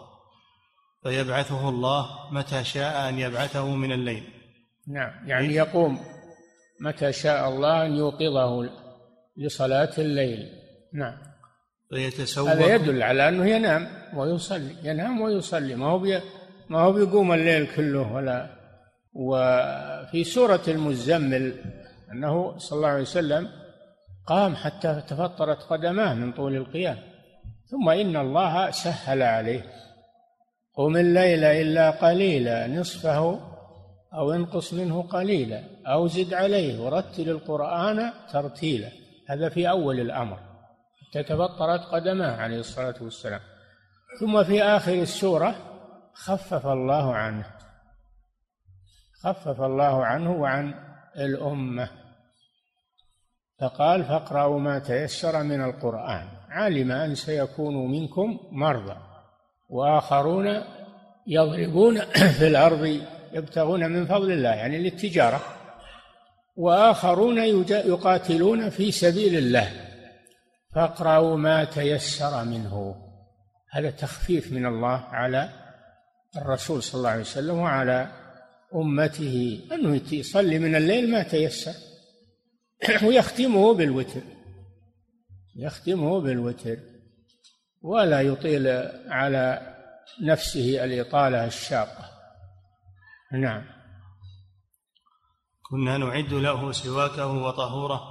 [1.03, 4.23] فيبعثه الله متى شاء أن يبعثه من الليل.
[4.87, 5.99] نعم يعني يقوم
[6.81, 8.69] متى شاء الله أن يوقظه
[9.37, 10.49] لصلاة الليل.
[10.93, 11.17] نعم.
[11.89, 15.75] فيتسوق هذا يدل على أنه ينام ويصلي ينام ويصلي.
[15.75, 16.21] ما هو بي
[16.69, 18.57] ما هو بيقوم الليل كله ولا.
[19.13, 21.55] وفي سورة المزمل
[22.11, 23.60] أنه صلى الله عليه وسلم
[24.27, 26.97] قام حتى تفطرت قدماه من طول القيام.
[27.65, 29.63] ثم إن الله سهل عليه.
[30.75, 33.39] قم الليل إلا قليلا نصفه
[34.13, 38.89] أو انقص منه قليلا أو زد عليه ورتل القرآن ترتيلا.
[39.29, 40.39] هذا في أول الأمر.
[41.13, 43.41] تتبطرت قدماه عليه الصلاة والسلام.
[44.19, 45.55] ثم في آخر السورة
[46.13, 47.45] خفف الله عنه.
[49.23, 50.73] خفف الله عنه وعن
[51.17, 52.00] الأمة.
[53.61, 56.27] فقال فاقرأوا ما تيسر من القرآن.
[56.49, 58.97] علم أن سيكون منكم مرضى
[59.69, 60.63] وآخرون
[61.27, 61.99] يضربون
[62.37, 62.99] في الأرض
[63.33, 65.41] يبتغون من فضل الله يعني للتجارة.
[66.55, 67.37] وآخرون
[67.69, 69.71] يقاتلون في سبيل الله.
[70.75, 72.95] فاقرأوا ما تيسر منه.
[73.71, 75.49] هذا تخفيف من الله على
[76.37, 78.07] الرسول صلى الله عليه وسلم وعلى
[78.75, 79.59] أمته.
[79.71, 81.90] أنه يصلي من الليل ما تيسر.
[83.07, 84.21] ويختمه بالوتر
[85.55, 86.77] يختمه بالوتر
[87.81, 88.67] ولا يطيل
[89.07, 89.75] على
[90.21, 92.11] نفسه الإطالة الشاقة.
[93.33, 93.63] نعم.
[95.69, 98.01] كنا نعد له سواكه وطهوره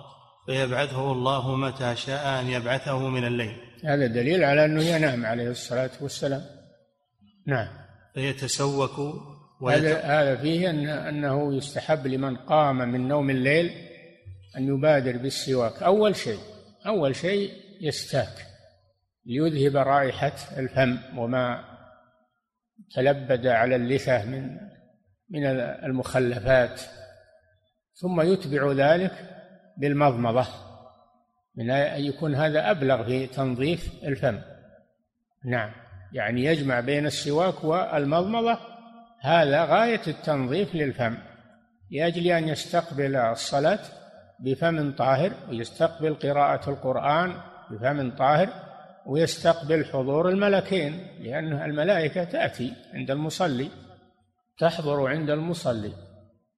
[0.46, 3.56] فيبعثه الله متى شاء أن يبعثه من الليل.
[3.84, 6.42] هذا دليل على أنه ينام عليه الصلاة والسلام.
[7.46, 7.68] نعم.
[8.14, 9.00] فيتسوك
[9.68, 13.89] هذا هذا فيه أن أنه يستحب لمن قام من نوم الليل
[14.56, 15.82] أن يبادر بالسواك.
[15.82, 16.40] أول شيء
[16.86, 18.46] أول شيء يستاك.
[19.26, 21.64] ليذهب رائحة الفم وما
[22.94, 24.56] تلبد على اللثة من
[25.30, 25.46] من
[25.84, 26.80] المخلفات.
[27.94, 29.12] ثم يتبع ذلك
[29.78, 30.46] بالمضمضة
[31.56, 34.40] من أن يكون هذا أبلغ في تنظيف الفم.
[35.44, 35.72] نعم.
[36.12, 38.58] يعني يجمع بين السواك والمضمضة.
[39.20, 41.16] هذا غاية التنظيف للفم.
[41.90, 43.80] لأجل أن يستقبل الصلاة
[44.40, 47.34] بفم طاهر ويستقبل قراءة القرآن
[47.70, 48.48] بفم طاهر
[49.06, 53.68] ويستقبل حضور الملكين لأن الملائكة تأتي عند المصلي
[54.58, 55.92] تحضر عند المصلي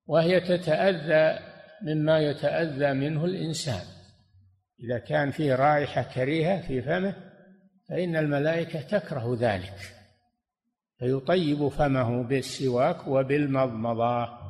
[0.07, 1.38] وهي تتأذى
[1.83, 3.83] مما يتأذى منه الإنسان.
[4.81, 7.14] إذا كان فيه رائحة كريهة في فمه
[7.88, 9.75] فإن الملائكة تكره ذلك
[10.99, 14.41] فيطيب فمه بالسواك وبالمضمضة.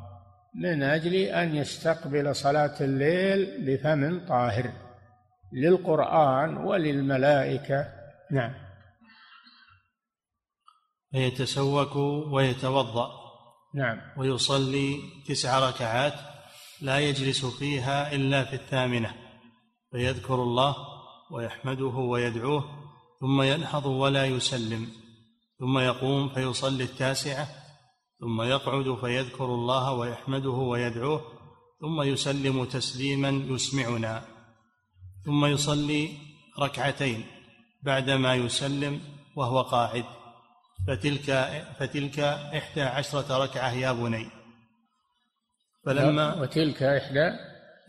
[0.55, 4.73] من أجل أن يستقبل صلاة الليل بفم طاهر
[5.53, 7.88] للقرآن وللملائكة.
[8.31, 8.55] نعم.
[11.12, 11.97] فيتسوك
[12.33, 13.11] ويتوضأ.
[13.75, 14.01] نعم.
[14.17, 14.97] ويصلي
[15.29, 16.15] تسع ركعات
[16.81, 19.15] لا يجلس فيها إلا في الثامنة.
[19.93, 20.77] فيذكر الله
[21.31, 22.65] ويحمده ويدعوه
[23.21, 24.88] ثم ينهض ولا يسلم
[25.59, 27.62] ثم يقوم فيصلي التاسعة
[28.22, 31.20] ثم يقعد فيذكر الله ويحمده ويدعوه
[31.80, 34.22] ثم يسلم تسليما يسمعنا
[35.24, 36.08] ثم يصلي
[36.61, 37.24] ركعتين
[37.82, 39.00] بعدما يسلم
[39.37, 40.04] وهو قاعد.
[40.87, 41.30] فتلك
[41.78, 42.18] فتلك
[42.58, 44.26] إحدى عشرة ركعة يا بني.
[45.87, 47.30] فلما وتلك إحدى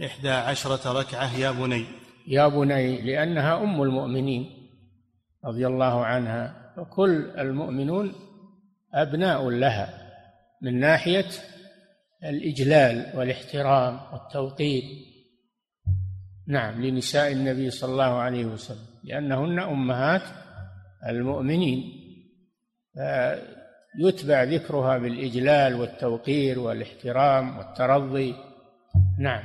[0.05, 1.85] إحدى عشرة ركعة يا بني.
[2.27, 4.69] يا بني لأنها أم المؤمنين
[5.45, 8.15] رضي الله عنها وكل المؤمنون
[8.93, 10.02] أبناء لها.
[10.63, 11.29] من ناحية
[12.23, 14.83] الإجلال والاحترام والتوقير
[16.47, 20.21] نعم لنساء النبي صلى الله عليه وسلم لأنهن أمهات
[21.07, 21.99] المؤمنين.
[23.99, 28.35] يتبع ذكرها بالإجلال والتوقير والاحترام والترضي.
[29.19, 29.43] نعم.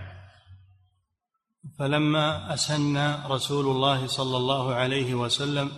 [1.79, 5.71] فلما أسن رسول الله صلى الله عليه وسلم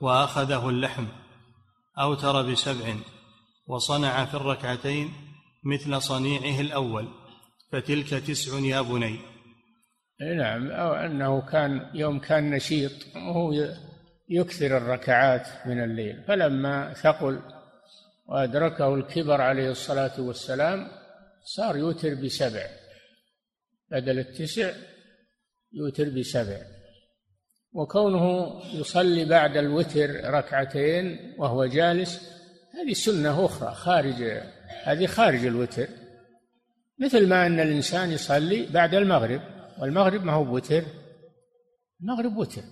[0.00, 1.06] وأخذه اللحم
[1.98, 2.94] أوتر بسبع
[3.66, 5.12] وصنع في الركعتين
[5.64, 7.08] مثل صنيعه الأول
[7.72, 9.18] فتلك تسع يا بني.
[10.36, 13.52] نعم أو أنه كان يوم كان نشيط وهو
[14.28, 16.24] يكثر الركعات من الليل.
[16.28, 17.40] فلما ثقل
[18.26, 20.88] وأدركه الكبر عليه الصلاة والسلام
[21.44, 22.66] صار يوتر بسبع.
[23.90, 24.72] بدل التسع
[25.72, 26.58] يوتر بسبع.
[27.72, 32.35] وكونه يصلي بعد الوتر ركعتين وهو جالس
[32.76, 34.22] هذه سنة أخرى خارج
[34.84, 35.88] هذه خارج الوتر.
[36.98, 39.40] مثل ما أن الإنسان يصلي بعد المغرب
[39.78, 40.84] والمغرب ما هو بوتر
[42.00, 42.62] المغرب وتر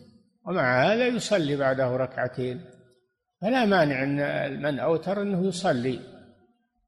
[0.47, 2.64] ومع هذا يصلي بعده ركعتين.
[3.40, 6.01] فلا مانع أن من أوتر أنه يصلي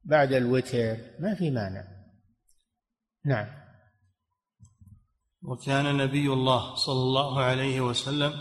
[0.04, 1.84] بعد الوتر ما في مانع.
[3.24, 3.46] نعم.
[5.42, 8.32] وكان نبي الله صلى الله عليه وسلم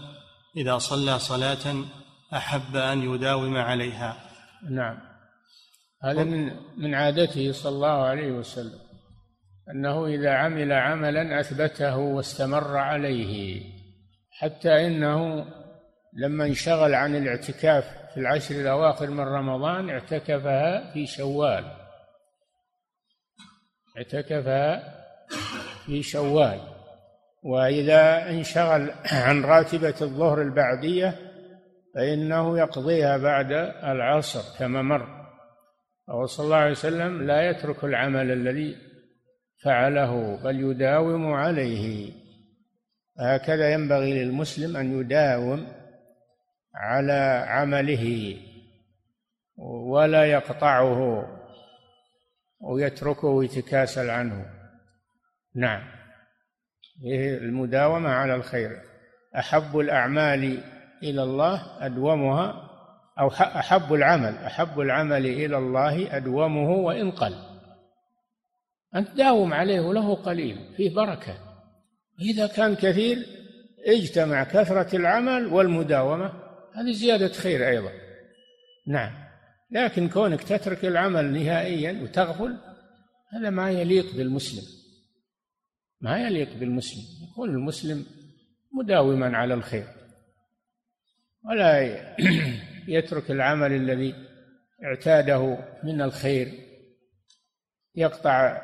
[0.57, 1.85] إذا صلى صلاة
[2.33, 4.24] أحب أن يداوم عليها.
[4.69, 4.97] نعم.
[6.03, 8.79] هذا من من عادته صلى الله عليه وسلم
[9.71, 13.61] أنه إذا عمل عملا أثبته واستمر عليه
[14.31, 15.45] حتى إنه
[16.13, 21.65] لما انشغل عن الاعتكاف في العشر الأواخر من رمضان اعتكفها في شوال.
[23.97, 24.95] اعتكفها
[25.85, 26.59] في شوال.
[27.43, 31.34] وإذا انشغل عن راتبة الظهر البعدية
[31.95, 33.51] فإنه يقضيها بعد
[33.83, 35.25] العصر كما مر.
[36.07, 38.75] وهو صلى الله عليه وسلم لا يترك العمل الذي
[39.63, 42.11] فعله بل يداوم عليه.
[43.19, 45.67] هكذا ينبغي للمسلم أن يداوم
[46.75, 48.37] على عمله
[49.87, 51.25] ولا يقطعه
[52.59, 54.45] ويتركه ويتكاسل عنه.
[55.55, 55.83] نعم.
[57.41, 58.81] المداومة على الخير.
[59.37, 60.74] أحب الأعمال
[61.09, 62.71] إلى الله أدومها
[63.19, 67.35] أو أحب العمل أحب العمل إلى الله أدومه وإن قل.
[68.95, 71.37] أن تداوم عليه وله قليل فيه بركة.
[72.21, 73.25] إذا كان كثير
[73.87, 76.33] اجتمع كثرة العمل والمداومة
[76.75, 77.91] هذه زيادة خير أيضا.
[78.87, 79.13] نعم.
[79.71, 82.57] لكن كونك تترك العمل نهائيا وتغفل
[83.33, 84.63] هذا ما يليق بالمسلم.
[86.01, 87.03] ما يليق بالمسلم.
[87.31, 88.05] يكون المسلم
[88.73, 89.85] مداوما على الخير.
[91.49, 91.95] ولا
[92.87, 94.15] يترك العمل الذي
[94.83, 96.51] اعتاده من الخير.
[97.95, 98.61] يقطع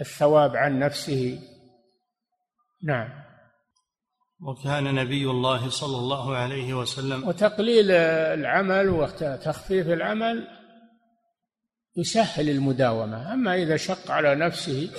[0.00, 1.38] الثواب عن نفسه.
[2.84, 3.08] نعم.
[4.40, 10.48] وكان نبي الله صلى الله عليه وسلم وتقليل العمل وتخفيف العمل
[11.96, 13.32] يسهل المداومة.
[13.32, 14.90] أما إذا شق على نفسه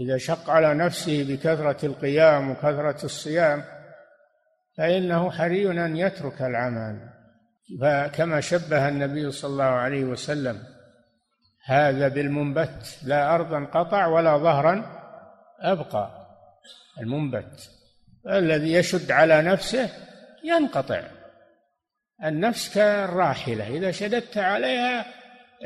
[0.00, 3.64] إذا شق على نفسه بكثرة القيام وكثرة الصيام
[4.76, 7.10] فإنه حري أن يترك العمل.
[7.80, 10.62] فكما شبه النبي صلى الله عليه وسلم
[11.64, 15.00] هذا بالمنبت لا أرضا قطع ولا ظهرا
[15.60, 16.26] أبقى.
[17.00, 17.70] المنبت
[18.30, 19.90] الذي يشد على نفسه
[20.44, 21.02] ينقطع.
[22.24, 25.06] النفس كالراحلة إذا شددت عليها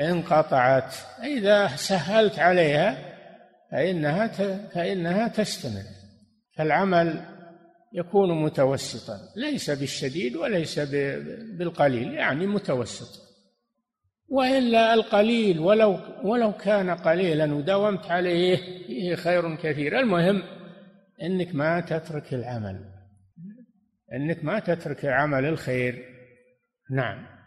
[0.00, 2.98] انقطعت إذا سهلت عليها
[3.70, 4.26] فإنها
[4.74, 5.82] فإنها تستمر.
[6.56, 7.37] فالعمل
[7.92, 9.18] يكون متوسطا.
[9.36, 10.78] ليس بالشديد وليس
[11.58, 13.28] بالقليل يعني متوسط.
[14.28, 19.98] وإلا القليل ولو ولو كان قليلا وداومت عليه فيه خير كثير.
[19.98, 20.42] المهم
[21.22, 22.84] إنك ما تترك العمل.
[24.12, 26.04] إنك ما تترك عمل الخير.
[26.90, 27.38] نعم.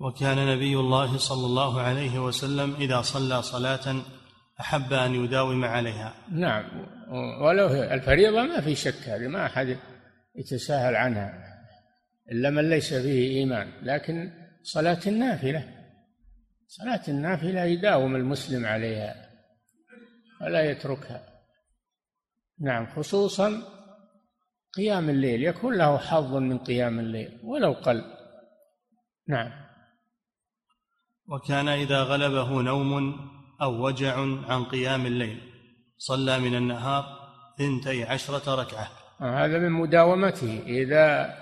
[0.00, 4.02] وكان نبي الله صلى الله عليه وسلم إذا صلى صلاة
[4.60, 6.14] أحب أن يداوم عليها.
[6.30, 6.64] نعم.
[7.42, 9.78] ولو الفريضة ما في شك هذه ما أحد
[10.34, 11.44] يتساهل عنها.
[12.32, 13.72] إلا من ليس فيه إيمان.
[13.82, 14.32] لكن
[14.62, 15.74] صلاة النافلة
[16.66, 19.28] صلاة النافلة يداوم المسلم عليها
[20.40, 21.22] ولا يتركها.
[22.60, 23.62] نعم خصوصا
[24.76, 25.42] قيام الليل.
[25.42, 28.04] يكون له حظ من قيام الليل ولو قل.
[29.28, 29.68] نعم.
[31.28, 34.16] وكان إذا غلبه نوم أو وجع
[34.48, 35.40] عن قيام الليل.
[35.98, 37.04] صلى من النهار
[37.58, 38.88] ثنتي عشرة ركعة.
[39.20, 40.62] هذا من مداومته.
[40.66, 41.34] إذا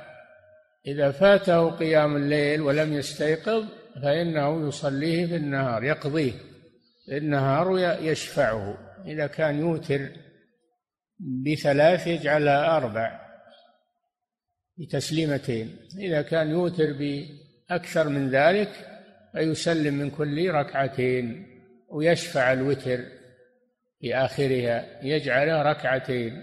[0.86, 3.64] إذا فاته قيام الليل ولم يستيقظ
[4.02, 6.32] فإنه يصليه في النهار يقضيه
[7.06, 10.10] في النهار يشفعه إذا كان يوتر
[11.46, 13.20] بثلاث يجعلها أربع
[14.78, 15.76] بتسليمتين.
[15.98, 18.70] إذا كان يوتر بأكثر من ذلك
[19.32, 21.46] فيسلم من كل ركعتين.
[21.88, 22.98] ويشفع الوتر
[24.00, 26.42] في آخرها يجعلها ركعتين.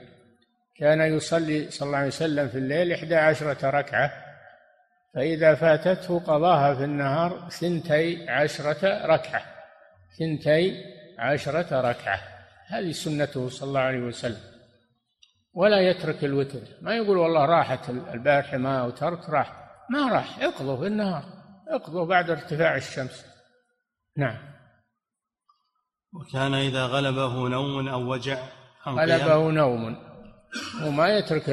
[0.76, 4.12] كان يصلي صلى الله عليه وسلم في الليل إحدى عشرة ركعة
[5.14, 9.46] فإذا فاتته قضاها في النهار ثنتي عشرة ركعة
[10.20, 10.84] ثنتي
[11.20, 12.20] عشرة ركعة.
[12.68, 14.54] هذه سنته صلى الله عليه وسلم.
[15.54, 16.62] ولا يترك الوتر.
[16.82, 19.54] ما يقول والله راحت البارحة ما أوترت راح.
[19.90, 20.40] ما راح.
[20.40, 21.24] اقضوا في النهار.
[21.70, 23.26] اقضوا بعد ارتفاع الشمس.
[24.18, 24.53] نعم.
[26.14, 28.38] وكان إذا غلبه نوم أو وجع
[28.88, 29.96] غلبه نوم.
[30.86, 31.44] وما يترك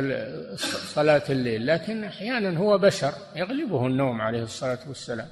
[0.95, 5.29] صلاة الليل لكن أحيانا هو بشر يغلبه النوم عليه الصلاة والسلام.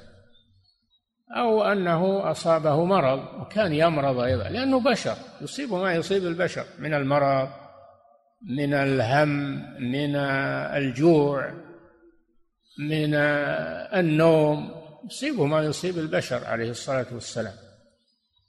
[1.37, 5.15] أو أنه أصابه مرض وكان يمرض أيضا لأنه بشر.
[5.41, 7.49] يصيبه ما يصيب البشر من المرض
[8.57, 9.29] من الهم
[9.91, 11.53] من الجوع
[12.79, 13.13] من
[13.93, 14.71] النوم.
[15.05, 17.68] يصيبه ما يصيب البشر عليه الصلاة والسلام.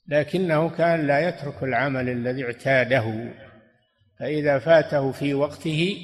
[0.08, 3.34] لكنه كان لا يترك العمل الذي اعتاده
[4.20, 5.96] فإذا فاته في وقته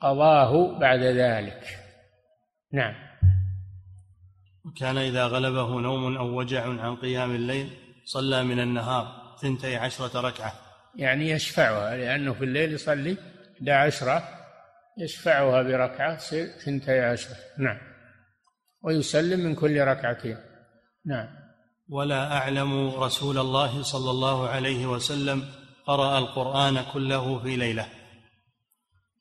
[0.00, 1.78] قضاه بعد ذلك.
[2.72, 2.94] نعم.
[4.64, 7.70] وكان إذا غلبه نوم أو وجع عن قيام الليل
[8.04, 10.52] صلى من النهار ثنتي عشرة ركعة.
[10.96, 13.16] يعني يشفعها لأنه في الليل يصلي
[13.56, 14.28] إحدى عشرة
[14.98, 17.36] يشفعها بركعة تصير ثنتي عشرة.
[17.58, 17.78] نعم.
[18.82, 20.36] ويسلم من كل ركعتين.
[21.06, 21.43] نعم.
[21.88, 25.44] ولا أعلم رسول الله صلى الله عليه وسلم
[25.86, 27.88] قرأ القرآن كله في ليلة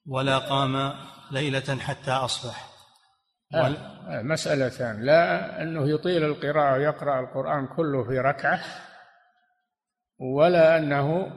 [0.07, 0.93] ولا قام
[1.32, 2.70] ليلة حتى أصبح
[3.53, 3.68] آه.
[3.68, 4.22] آه.
[4.22, 8.64] مسألتان لا أنه يطيل القراءة ويقرأ القرآن كله في ركعة
[10.20, 11.32] ولا أنه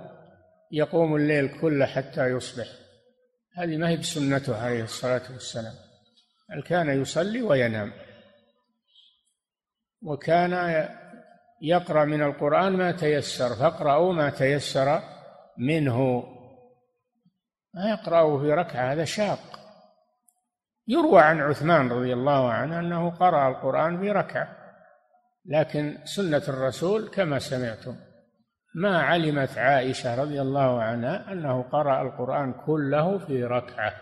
[0.72, 2.66] يقوم الليل كله حتى يصبح
[3.56, 5.74] هذه ما هي بسنته عليه الصلاة والسلام
[6.50, 7.92] بل كان يصلي وينام
[10.02, 10.52] وكان
[11.62, 15.00] يقرأ من القرآن ما تيسر فاقرأوا ما تيسر
[15.58, 16.24] منه.
[17.74, 19.38] ما يقرأه في ركعة هذا شاق.
[20.88, 24.48] يروى عن عثمان رضي الله عنه أنه قرأ القرآن في ركعة
[25.46, 27.96] لكن سنة الرسول كما سمعتم.
[28.74, 33.94] ما علمت عائشة رضي الله عنها أنه قرأ القرآن كله في ركعة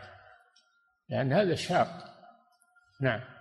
[1.08, 1.88] لأن هذا شاق.
[3.00, 3.33] نعم.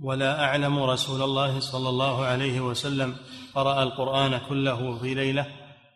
[0.00, 3.14] ولا أعلم رسول الله صلى الله عليه وسلم
[3.54, 5.46] قرأ القرآن كله في ليلة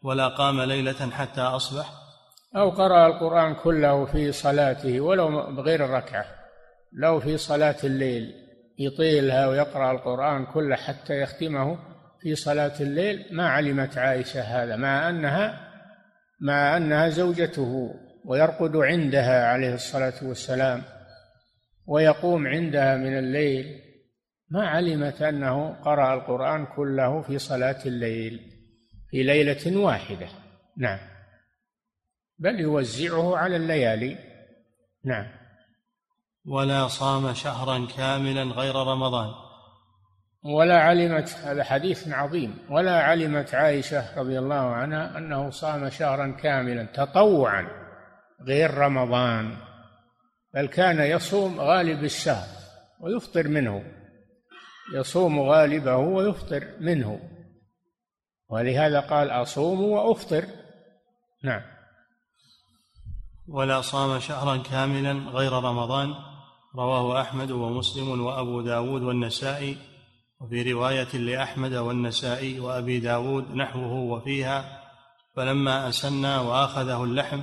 [0.03, 1.87] ولا قام ليلة حتى أصبح؟
[2.57, 6.25] أو قرأ القرآن كله في صلاته ولو بغير الركعة
[6.93, 8.35] لو في صلاة الليل
[8.79, 11.79] يطيلها ويقرأ القرآن كله حتى يختمه
[12.21, 13.27] في صلاة الليل.
[13.33, 15.61] ما علمت عائشة هذا مع أنها
[16.41, 17.95] مع أنها زوجته
[18.25, 20.83] ويرقد عندها عليه الصلاة والسلام
[21.87, 23.86] ويقوم عندها من الليل.
[24.51, 28.57] ما علمت أنه قرأ القرآن كله في صلاة الليل
[29.11, 30.29] في ليلة واحدة.
[30.77, 30.99] نعم.
[32.39, 34.19] بل يوزعه على الليالي.
[35.05, 35.27] نعم.
[36.47, 39.31] ولا صام شهرا كاملا غير رمضان.
[40.43, 42.59] ولا علمت هذا حديث عظيم.
[42.71, 47.67] ولا علمت عائشة رضي الله عنها أنه صام شهرا كاملا تطوعا
[48.47, 49.57] غير رمضان.
[50.55, 52.49] بل كان يصوم غالب الشهر
[53.01, 54.06] ويفطر منه.
[54.95, 57.21] يصوم غالبه ويفطر منه.
[58.49, 60.45] ولهذا قال أصوم وأفطر.
[61.45, 61.63] نعم.
[63.49, 66.15] ولا صام شهرا كاملا غير رمضان.
[66.77, 69.77] رواه أحمد ومسلم وأبو داود والنسائي.
[70.41, 74.83] وفي رواية لأحمد والنسائي وأبي داود نحوه وفيها
[75.37, 77.43] فلما أسنى وأخذه اللحم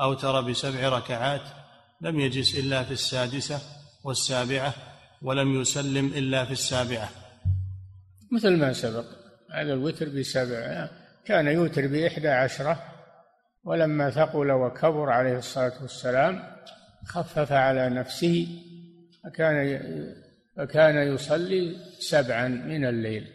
[0.00, 1.42] أوتر بسبع ركعات
[2.00, 3.60] لم يجس إلا في السادسة
[4.04, 4.74] والسابعة
[5.22, 7.08] ولم يسلم إلا في السابعة.
[8.32, 9.04] مثل ما سبق
[9.52, 10.88] هذا الوتر بسبع
[11.24, 12.82] كان يوتر بإحدى عشرة
[13.64, 16.42] ولما ثقل وكبر عليه الصلاة والسلام
[17.06, 18.48] خفف على نفسه
[19.24, 19.80] فكان
[20.56, 23.26] فكان يصلي سبعا من الليل.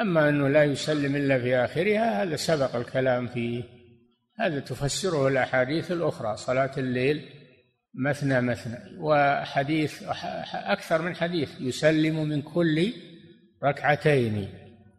[0.00, 3.62] أما أنه لا يسلم إلا في آخرها هذا سبق الكلام فيه.
[4.38, 7.39] هذا تفسره الأحاديث الأخرى صلاة الليل
[7.94, 10.02] مثنى مثنى وحديث
[10.54, 12.92] أكثر من حديث يسلم من كل
[13.64, 14.48] ركعتين.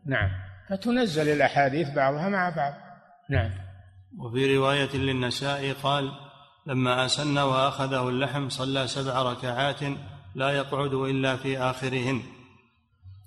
[0.06, 0.30] نعم.
[0.70, 2.74] فتنزل الأحاديث بعضها مع بعض.
[3.30, 3.52] نعم.
[4.20, 6.12] وفي رواية للنساء قال
[6.68, 9.80] لما أسن وأخذه اللحم صلى سبع ركعات
[10.36, 12.22] لا يقعد إلا في آخرهن.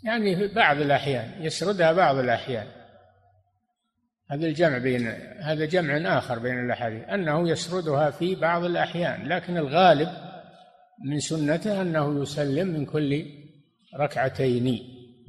[0.04, 2.66] يعني في بعض الأحيان يسردها بعض الأحيان.
[4.34, 5.06] هذا الجمع بين
[5.40, 10.08] هذا جمع آخر بين الأحاديث أنه يسردها في بعض الأحيان لكن الغالب
[11.04, 13.26] من سنته أنه يسلم من كل
[14.00, 14.78] ركعتين.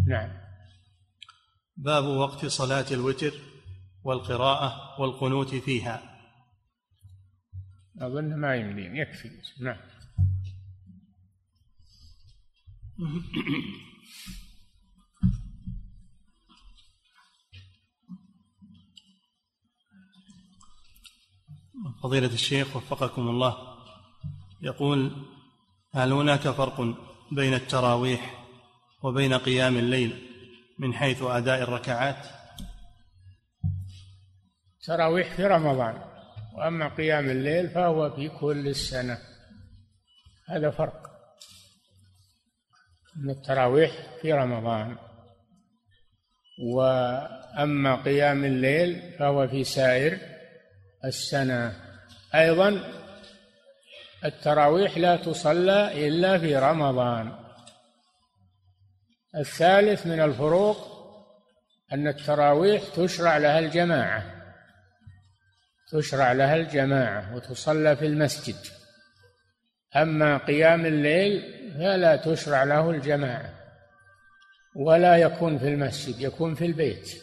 [0.08, 0.30] نعم.
[1.78, 3.34] باب وقت صلاة الوتر
[4.03, 6.01] والقراءة والقنوت فيها.
[8.01, 9.30] أظن ما يمدين يكفي.
[9.62, 9.78] نعم.
[22.04, 23.58] فضيلة الشيخ وفقكم الله.
[24.62, 25.26] يقول
[25.93, 26.82] هل هناك فرق
[27.32, 28.46] بين التراويح
[29.04, 30.32] وبين قيام الليل
[30.80, 32.28] من حيث أداء الركعات؟
[34.84, 36.02] تراويح في رمضان
[36.58, 39.18] وأما قيام الليل فهو في كل السنة.
[40.50, 41.12] هذا فرق
[43.16, 43.91] من التراويح
[44.22, 44.98] في رمضان
[46.60, 50.20] وأما قيام الليل فهو في سائر
[51.06, 51.85] السنة.
[52.36, 52.82] أيضا
[54.26, 57.36] التراويح لا تصلى إلا في رمضان.
[59.36, 60.96] الثالث من الفروق
[61.94, 64.36] أن التراويح تشرع لها الجماعة
[65.92, 68.56] تشرع لها الجماعة وتصلى في المسجد.
[69.96, 71.42] أما قيام الليل
[71.74, 73.54] فلا تشرع له الجماعة
[74.76, 77.22] ولا يكون في المسجد يكون في البيت.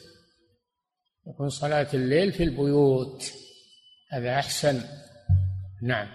[1.27, 3.33] يكون صلاة الليل في البيوت.
[4.13, 4.85] هذا أحسن
[5.83, 6.09] نعم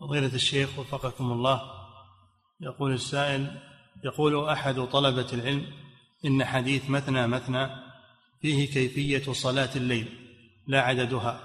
[0.00, 1.62] فضيلة الشيخ وفقكم الله
[2.60, 3.60] يقول السائل
[4.04, 5.66] يقول أحد طلبة العلم
[6.24, 7.68] إن حديث مثنى مثنى
[8.40, 10.08] فيه كيفية صلاة الليل
[10.66, 11.40] لا عددها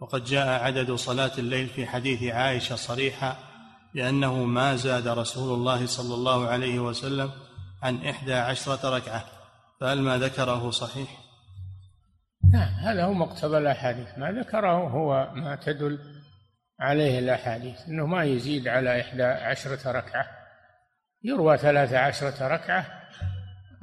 [0.00, 3.36] وقد جاء عدد صلاة الليل في حديث عائشة صريحا
[3.94, 7.30] بأنه ما زاد رسول الله صلى الله عليه وسلم
[7.82, 9.26] عن إحدى عشرة ركعة
[9.80, 11.23] فهل ما ذكره صحيح؟
[12.52, 14.18] نعم هذا هو مقتضى الأحاديث.
[14.18, 15.98] ما ذكره هو ما تدل
[16.80, 20.26] عليه الأحاديث أنه ما يزيد على إحدى عشرة ركعة.
[21.22, 22.86] يروى ثلاث عشرة ركعة.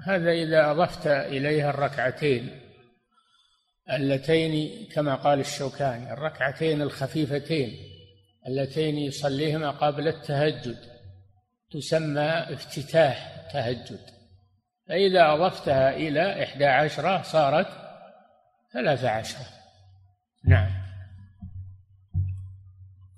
[0.05, 2.59] هذا إذا أضفت إليها الركعتين
[3.91, 7.77] اللتين كما قال الشوكاني الركعتين الخفيفتين
[8.47, 10.77] اللتين يصليهما قبل التهجد
[11.71, 13.99] تسمى افتتاح تهجد.
[14.87, 17.80] فإذا أضفتها إلى إحدى عشرة صارت
[18.73, 19.45] ثلاث عشرة
[20.45, 20.69] نعم.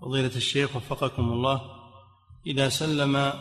[0.01, 1.61] فضيلة الشيخ وفقكم الله
[2.47, 3.33] إذا سلم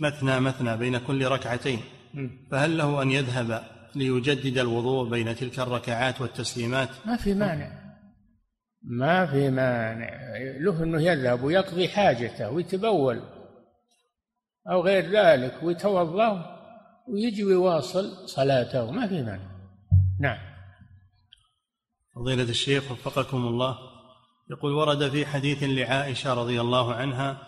[0.00, 1.80] مثنى مثنى بين كل ركعتين
[2.50, 3.64] فهل له أن يذهب
[3.94, 7.82] ليجدد الوضوء بين تلك الركعات والتسليمات؟ ما في مانع.
[8.82, 10.36] ما في مانع.
[10.60, 13.22] له أنه يذهب ويقضي حاجته ويتبول
[14.70, 16.58] أو غير ذلك ويتوضأ
[17.08, 18.90] ويجي ويواصل صلاته.
[18.90, 19.51] ما في مانع.
[20.22, 20.38] نعم.
[22.14, 23.78] فضيلة الشيخ وفقكم الله
[24.50, 27.38] يقول ورد في حديث لعائشة رضي الله عنها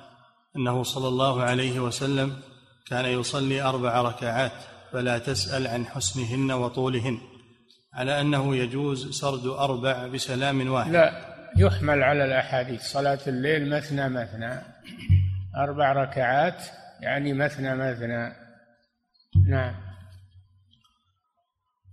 [0.57, 2.37] أنه صلى الله عليه وسلم
[2.87, 4.53] كان يصلي أربع ركعات
[4.93, 7.19] فلا تسأل عن حسنهن وطولهن
[7.93, 10.93] على أنه يجوز سرد أربع بسلام واحد.
[10.93, 12.83] لا يحمل على الأحاديث.
[12.83, 14.63] صلاة الليل مثنى مثنى
[15.57, 16.63] أربع ركعات
[17.01, 18.33] يعني مثنى مثنى.
[19.49, 19.94] نعم.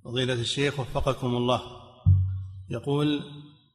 [0.05, 1.61] فضيلة الشيخ وفقكم الله.
[2.69, 3.23] يقول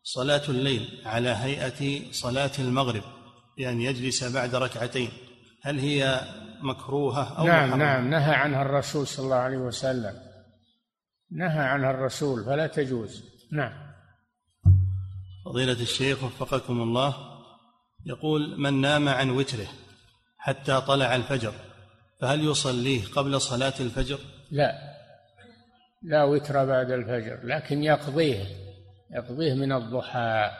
[0.03, 3.03] صلاة الليل على هيئة صلاة المغرب
[3.59, 5.11] بأن يجلس بعد ركعتين
[5.63, 6.21] هل هي
[6.63, 10.15] مكروهة أو نعم محرمة؟ نعم نهى عنها الرسول صلى الله عليه وسلم.
[11.31, 13.25] نهى عنها الرسول فلا تجوز.
[13.53, 13.73] نعم.
[15.45, 17.15] فضيلة الشيخ وفقكم الله
[18.07, 19.67] يقول من نام عن وتره
[20.39, 21.55] حتى طلع الفجر
[22.21, 24.19] فهل يصليه قبل صلاة الفجر؟
[24.51, 24.96] لا.
[26.07, 28.45] لا وتر بعد الفجر لكن يقضيه
[29.11, 30.51] يقضيه من الضحى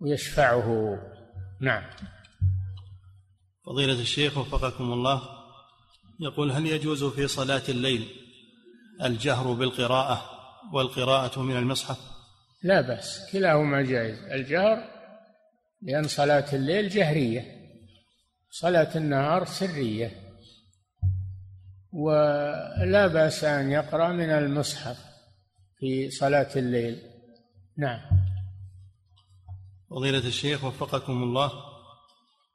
[0.00, 0.98] ويشفعه.
[1.60, 1.82] نعم.
[3.66, 5.22] فضيلة الشيخ وفقكم الله
[6.20, 8.08] يقول هل يجوز في صلاة الليل
[9.04, 10.30] الجهر بالقراءة
[10.72, 11.98] والقراءة من المصحف؟
[12.62, 14.18] لا بأس كلاهما جائز.
[14.18, 14.84] الجهر
[15.82, 17.44] لأن صلاة الليل جهرية
[18.50, 20.27] صلاة النهار سرية.
[21.92, 24.98] ولا بأس أن يقرأ من المصحف
[25.78, 27.02] في صلاة الليل.
[27.78, 28.00] نعم.
[29.90, 31.52] فضيلة الشيخ وفقكم الله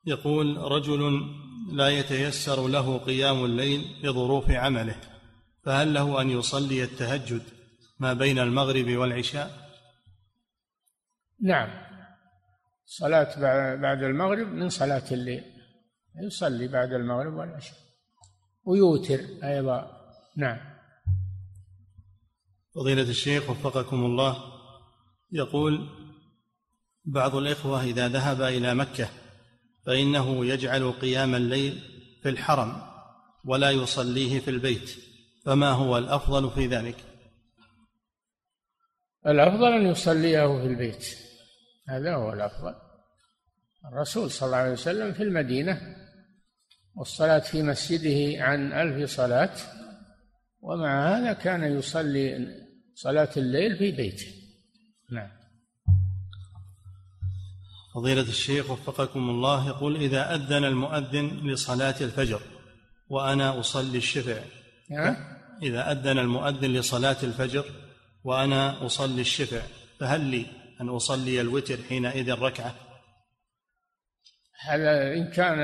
[0.05, 1.21] يقول رجل
[1.71, 4.95] لا يتيسر له قيام الليل لظروف عمله
[5.65, 7.41] فهل له أن يصلي التهجد
[7.99, 9.63] ما بين المغرب والعشاء؟
[11.41, 11.69] نعم.
[12.85, 13.39] صلاة
[13.75, 15.43] بعد المغرب من صلاة الليل.
[16.25, 17.82] يصلي بعد المغرب والعشاء.
[18.65, 19.19] ويوتر.
[19.43, 19.91] أيضا.
[20.37, 20.59] نعم.
[22.75, 24.37] فضيلة الشيخ وفقكم الله.
[25.31, 25.89] يقول
[27.05, 29.09] بعض الإخوة إذا ذهب إلى مكة
[29.85, 31.81] فإنه يجعل قيام الليل
[32.23, 32.81] في الحرم
[33.45, 34.95] ولا يصليه في البيت.
[35.45, 36.95] فما هو الأفضل في ذلك؟
[39.27, 41.17] الأفضل أن يصليه في البيت.
[41.89, 42.75] هذا هو الأفضل.
[43.85, 46.02] الرسول صلى الله عليه وسلم في المدينة
[46.95, 49.55] والصلاة في مسجده عن ألف صلاة
[50.61, 52.47] ومع هذا كان يصلي
[52.95, 54.27] صلاة الليل في بيته.
[55.11, 55.29] نعم.
[57.95, 62.41] فضيلة الشيخ وفقكم الله يقول إذا أذن المؤذن لصلاة الفجر
[63.09, 64.37] وأنا أصلي الشفع
[65.63, 67.65] إذا أذن المؤذن لصلاة الفجر
[68.23, 69.61] وأنا أصلي الشفع
[69.99, 70.45] فهل لي
[70.81, 72.75] أن أصلي الوتر حينئذ ركعة
[74.65, 75.59] هذا إن كان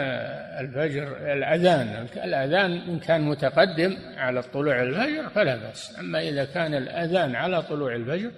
[0.59, 5.99] الفجر الأذان الأذان إن كان متقدم على طلوع الفجر فلا بأس.
[5.99, 8.31] أما إذا كان الأذان على طلوع الفجر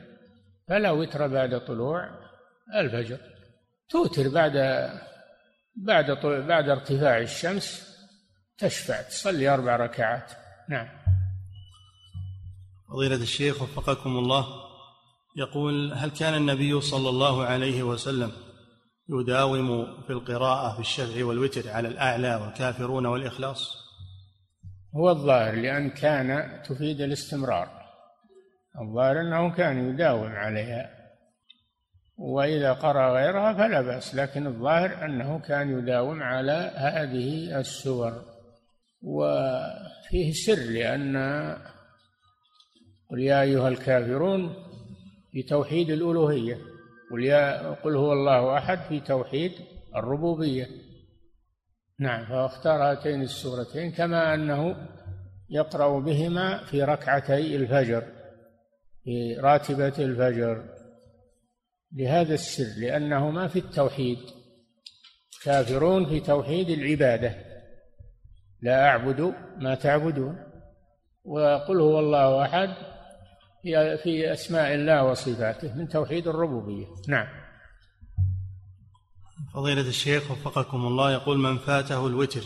[0.67, 2.09] فلا وتر بعد طلوع
[2.75, 3.17] الفجر.
[3.89, 4.53] توتر بعد
[5.75, 6.11] بعد
[6.47, 7.97] بعد ارتفاع الشمس
[8.57, 10.31] تشفع تصلي أربع ركعات.
[10.69, 10.87] نعم.
[12.89, 14.47] فضيلة الشيخ وفقكم الله
[15.37, 18.31] يقول هل كان النبي صلى الله عليه وسلم
[19.11, 23.81] يداوم في القراءة في الشفع والوتر على الأعلى والكافرون والإخلاص؟
[24.95, 27.69] هو الظاهر لأن كان تفيد الاستمرار.
[28.81, 30.89] الظاهر أنه كان يداوم عليها.
[32.17, 38.25] وإذا قرأ غيرها فلا بأس لكن الظاهر أنه كان يداوم على هذه السور.
[39.01, 41.17] وفيه سر لأن
[43.09, 44.53] قل يا أيها الكافرون
[45.31, 46.70] في توحيد الألوهية.
[47.11, 49.51] قل يا قل هو الله أحد في توحيد
[49.95, 50.67] الربوبية.
[51.99, 54.87] نعم فاختار هاتين السورتين كما أنه
[55.49, 58.03] يقرأ بهما في ركعتي الفجر
[59.03, 60.65] في راتبة الفجر.
[61.93, 64.19] لهذا السر لأنهما في التوحيد
[65.43, 67.35] كافرون في توحيد العبادة.
[68.61, 70.37] لا أعبد ما تعبدون
[71.25, 72.69] وقل هو الله أحد
[74.03, 76.85] في أسماء الله وصفاته من توحيد الربوبية.
[77.07, 77.27] نعم.
[79.53, 82.43] فضيلة الشيخ وفقكم الله يقول من فاته الوتر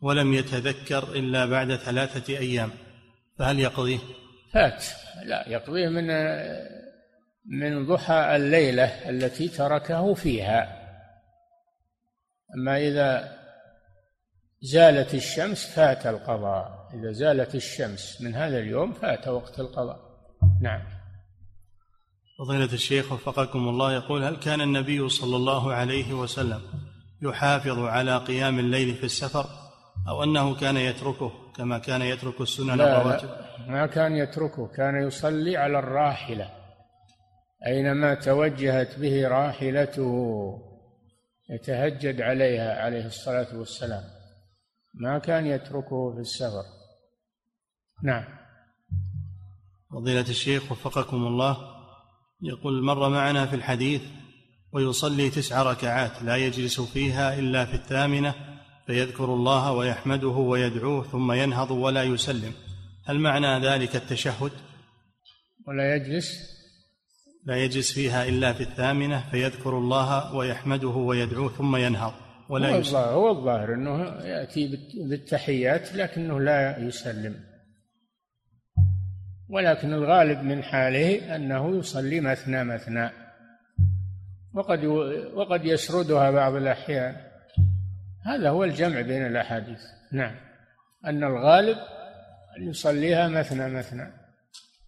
[0.00, 2.70] ولم يتذكر إلا بعد ثلاثة أيام
[3.38, 3.98] فهل يقضيه؟
[4.52, 4.84] فات.
[5.24, 6.06] لا يقضيه من
[7.46, 10.84] من ضحى الليلة التي تركه فيها.
[12.54, 13.38] أما إذا
[14.62, 16.90] زالت الشمس فات القضاء.
[16.94, 20.13] إذا زالت الشمس من هذا اليوم فات وقت القضاء.
[20.64, 20.80] نعم.
[22.38, 26.60] فضيلة الشيخ وفقكم الله يقول هل كان النبي صلى الله عليه وسلم
[27.22, 29.46] يحافظ على قيام الليل في السفر؟
[30.08, 33.28] أو أنه كان يتركه كما كان يترك السنن الرواتب
[33.66, 36.50] ما كان يتركه كان يصلي على الراحلة
[37.66, 40.14] أينما توجهت به راحلته
[41.50, 44.04] يتهجد عليها عليه الصلاة والسلام.
[44.94, 46.64] ما كان يتركه في السفر.
[48.02, 48.43] نعم.
[49.94, 51.56] فضيلة الشيخ وفقكم الله
[52.42, 54.02] يقول مر معنا في الحديث
[54.72, 58.34] ويصلي تسع ركعات لا يجلس فيها إلا في الثامنة
[58.86, 62.52] فيذكر الله ويحمده ويدعوه ثم ينهض ولا يسلم
[63.06, 64.52] هل معنى ذلك التشهد؟
[65.66, 66.54] ولا يجلس.
[67.46, 72.12] لا يجلس فيها إلا في الثامنة فيذكر الله ويحمده ويدعوه ثم ينهض
[72.48, 74.70] ولا هو الظاهر, هو الظاهر أنه يأتي
[75.10, 77.53] بالتحيات لكنه لا يسلم.
[79.48, 83.10] ولكن الغالب من حاله أنه يصلي مثنى مثنى.
[84.54, 84.84] وقد
[85.34, 87.16] وقد يسردها بعض الأحيان.
[88.24, 89.80] هذا هو الجمع بين الأحاديث.
[90.12, 90.34] نعم.
[91.06, 91.78] أن الغالب
[92.56, 94.12] أن يصليها مثنى مثنى.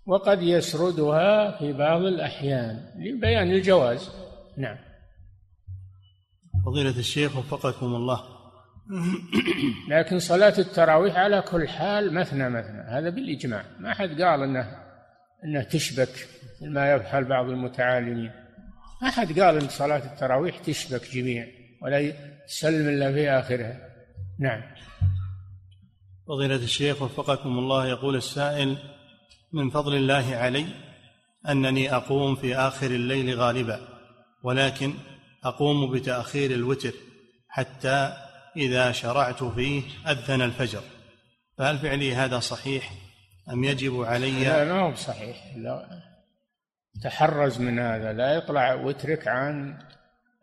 [0.07, 4.11] وقد يسردها في بعض الأحيان لبيان الجواز.
[4.57, 4.76] نعم.
[6.66, 8.36] فضيلة الشيخ وفقكم الله.
[9.91, 13.64] لكن صلاة التراويح على كل حال مثنى مثنى هذا بالإجماع.
[13.80, 14.87] ما حد قال أنه
[15.45, 16.28] أنه تشبك
[16.62, 18.30] ما يفعل بعض المتعالمين.
[19.03, 21.47] ما حد قال أن صلاة التراويح تشبك جميع
[21.82, 22.12] ولا
[22.47, 23.76] تسلم إلا في آخرها.
[24.41, 24.62] نعم.
[26.28, 28.76] فضيلة الشيخ وفقكم الله يقول السائل
[29.53, 30.66] من فضل الله علي
[31.49, 33.80] أنني أقوم في آخر الليل غالبا
[34.43, 34.95] ولكن
[35.45, 36.93] أقوم بتأخير الوتر
[37.49, 38.25] حتى
[38.57, 40.82] إذا شرعت فيه أذن الفجر.
[41.59, 42.92] فهل فعلي هذا صحيح؟
[43.52, 46.02] أم يجب علي؟ لا ما هو صحيح لا.
[47.02, 48.12] تحرز من هذا.
[48.12, 49.78] لا يطلع وترك عن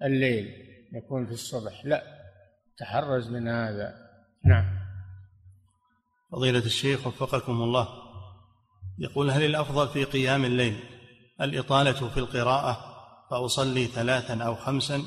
[0.03, 0.53] الليل
[0.93, 1.86] يكون في الصبح.
[1.86, 2.03] لا.
[2.78, 3.93] تحرز من هذا.
[4.45, 4.66] نعم.
[6.32, 7.88] فضيلة الشيخ وفقكم الله.
[8.99, 10.80] يقول هل الأفضل في قيام الليل
[11.41, 12.93] الإطالة في القراءة
[13.32, 15.03] فأصلي ثلاثا أو خمسا؟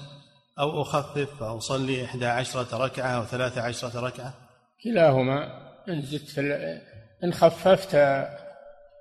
[0.58, 4.34] أو أخفف فأصلي إحدى عشرة ركعة أو ثلاث عشرة ركعة.
[4.84, 6.38] كلاهما إن زدت
[7.24, 7.94] إن خففت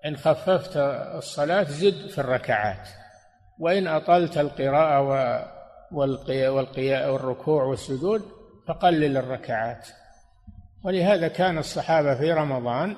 [0.05, 0.77] إن خففت
[1.17, 2.89] الصلاة زد في الركعات.
[3.59, 5.01] وإن أطلت القراءة
[5.91, 8.21] والركوع والسجود
[8.67, 9.87] فقلل الركعات.
[10.83, 12.95] ولهذا كان الصحابة في رمضان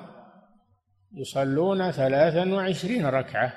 [1.14, 3.52] يصلون ثلاثا وعشرين ركعة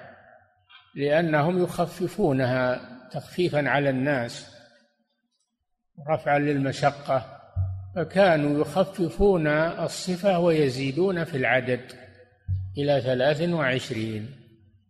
[0.96, 2.80] لأنهم يخففونها
[3.12, 4.61] تخفيفا على الناس.
[6.10, 7.42] رفعا للمشقة
[7.96, 11.82] فكانوا يخففون الصفة ويزيدون في العدد
[12.78, 14.30] إلى ثلاث وعشرين.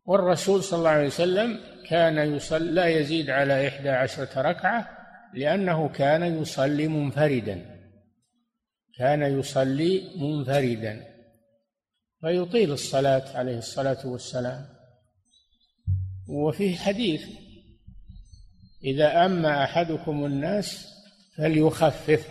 [0.06, 1.60] والرسول صلى الله عليه وسلم
[1.90, 4.90] كان يصلي لا يزيد على إحدى عشرة ركعة
[5.34, 7.66] لأنه كان يصلي منفردا.
[8.98, 11.08] كان يصلي منفردا.
[12.22, 14.66] فيطيل الصلاة عليه الصلاة والسلام.
[16.30, 17.22] وفي حديث
[18.84, 20.91] إذا أما أحدكم الناس
[21.38, 22.28] فليخفف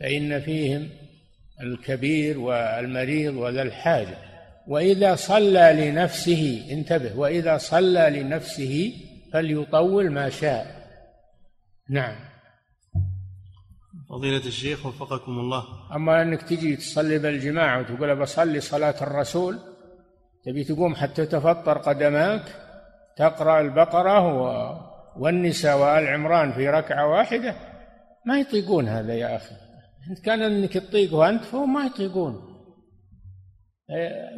[0.00, 0.88] فإن فيهم
[1.60, 4.18] الكبير والمريض وذا الحاجة.
[4.66, 8.92] وإذا صلى لنفسه انتبه وإذا صلى لنفسه
[9.32, 10.88] فليطول ما شاء.
[11.88, 12.16] نعم.
[14.08, 15.64] فضيلة الشيخ وفقكم الله.
[15.94, 19.58] أما أنك تجي تصلي بالجماعة وتقول بصلي صلاة الرسول
[20.44, 22.42] تبي تقوم حتى تفطر قدماك
[23.16, 24.20] تقرأ البقرة
[25.16, 27.56] والنساء وآل عمران في ركعة واحدة
[28.26, 29.54] ما يطيقون هذا يا أخي.
[30.10, 32.54] إن كان أنك تطيقه أنت فهم ما يطيقون.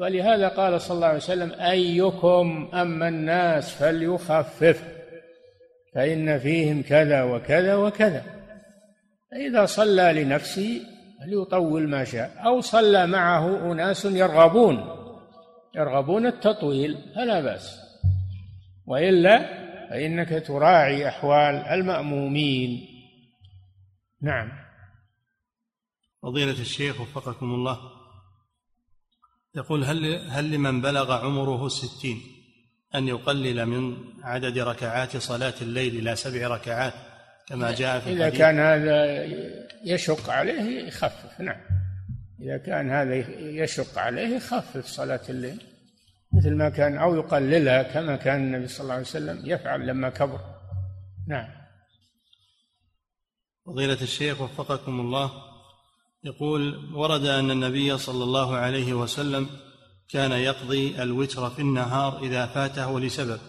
[0.00, 4.84] ولهذا قال صلى الله عليه وسلم أيكم أما الناس فليخفف
[5.94, 8.22] فإن فيهم كذا وكذا وكذا.
[9.30, 10.80] فإذا صلى لنفسه
[11.20, 14.84] فليطول ما شاء أو صلى معه أناس يرغبون
[15.76, 17.80] يرغبون التطويل فلا بأس.
[18.86, 19.38] وإلا
[19.90, 22.95] فإنك تراعي أحوال المأمومين.
[24.26, 24.52] نعم.
[26.22, 27.78] فضيلة الشيخ وفقكم الله
[29.54, 32.22] يقول هل هل لمن بلغ عمره ستين
[32.94, 36.92] أن يقلل من عدد ركعات صلاة الليل إلى سبع ركعات
[37.48, 39.24] كما جاء في إذا كان هذا
[39.84, 41.60] يشق عليه يخفف نعم.
[42.40, 45.62] إذا كان هذا يشق عليه يخفف صلاة الليل
[46.32, 50.40] مثل ما كان أو يقللها كما كان النبي صلى الله عليه وسلم يفعل لما كبر.
[51.28, 51.55] نعم.
[53.66, 55.30] فضيلة الشيخ وفقكم الله.
[56.24, 59.46] يقول ورد أن النبي صلى الله عليه وسلم
[60.08, 63.40] كان يقضي الوتر في النهار إذا فاته لسبب.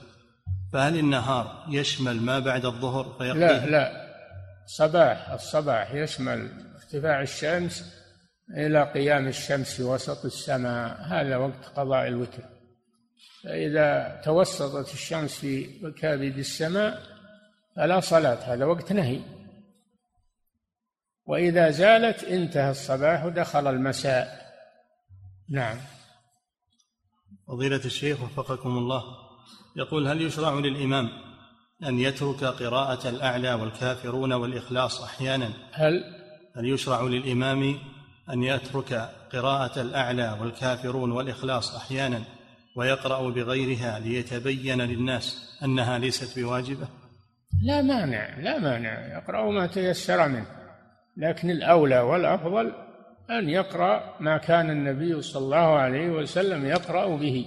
[0.74, 4.07] فهل النهار يشمل ما بعد الظهر فيقضي لا لا.
[4.65, 7.93] صباح الصباح يشمل ارتفاع الشمس
[8.57, 11.01] إلى قيام الشمس في وسط السماء.
[11.01, 12.43] هذا وقت قضاء الوتر.
[13.43, 17.01] فإذا توسطت الشمس في كابد السماء
[17.76, 19.36] فلا صلاة هذا وقت نهي.
[21.28, 24.47] وإذا زالت انتهى الصباح ودخل المساء.
[25.49, 25.78] نعم.
[27.47, 29.03] فضيلة الشيخ وفقكم الله
[29.75, 31.09] يقول هل يشرع للإمام
[31.84, 36.03] أن يترك قراءة الأعلى والكافرون والإخلاص أحيانا؟ هل؟
[36.55, 37.80] هل يشرع للإمام
[38.30, 38.93] أن يترك
[39.34, 42.21] قراءة الأعلى والكافرون والإخلاص أحيانا
[42.75, 46.88] ويقرأ بغيرها ليتبين للناس أنها ليست بواجبة؟
[47.63, 50.57] لا مانع لا مانع يقرأ ما تيسر منه.
[51.18, 52.74] لكن الأولى والأفضل
[53.30, 57.45] أن يقرأ ما كان النبي صلى الله عليه وسلم يقرأ به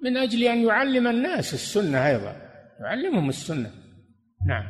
[0.00, 2.36] من أجل أن يعلم الناس السنة أيضا
[2.80, 3.70] يعلمهم السنة.
[4.46, 4.64] نعم.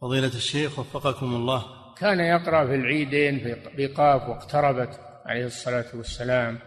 [0.00, 1.64] فضيلة الشيخ وفقكم الله.
[1.98, 6.58] كان يقرأ في العيدين بقاف واقتربت عليه الصلاة والسلام.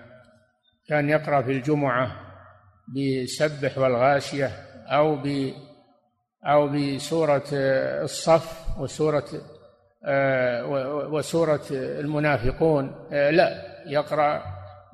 [0.88, 2.30] كان يقرأ في الجمعة
[2.88, 4.48] بسبح والغاشية
[4.88, 5.54] أو ب
[6.46, 7.44] أو بسورة
[8.04, 9.26] الصف وسورة
[10.06, 10.66] آه،
[11.12, 13.08] وسورة المنافقون.
[13.12, 14.44] آه، لا يقرأ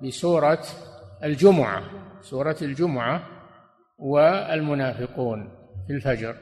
[0.03, 0.63] بسورة
[1.23, 1.83] الجمعة
[2.21, 3.23] سورة الجمعة
[3.97, 5.51] والمنافقون
[5.87, 6.35] في الفجر.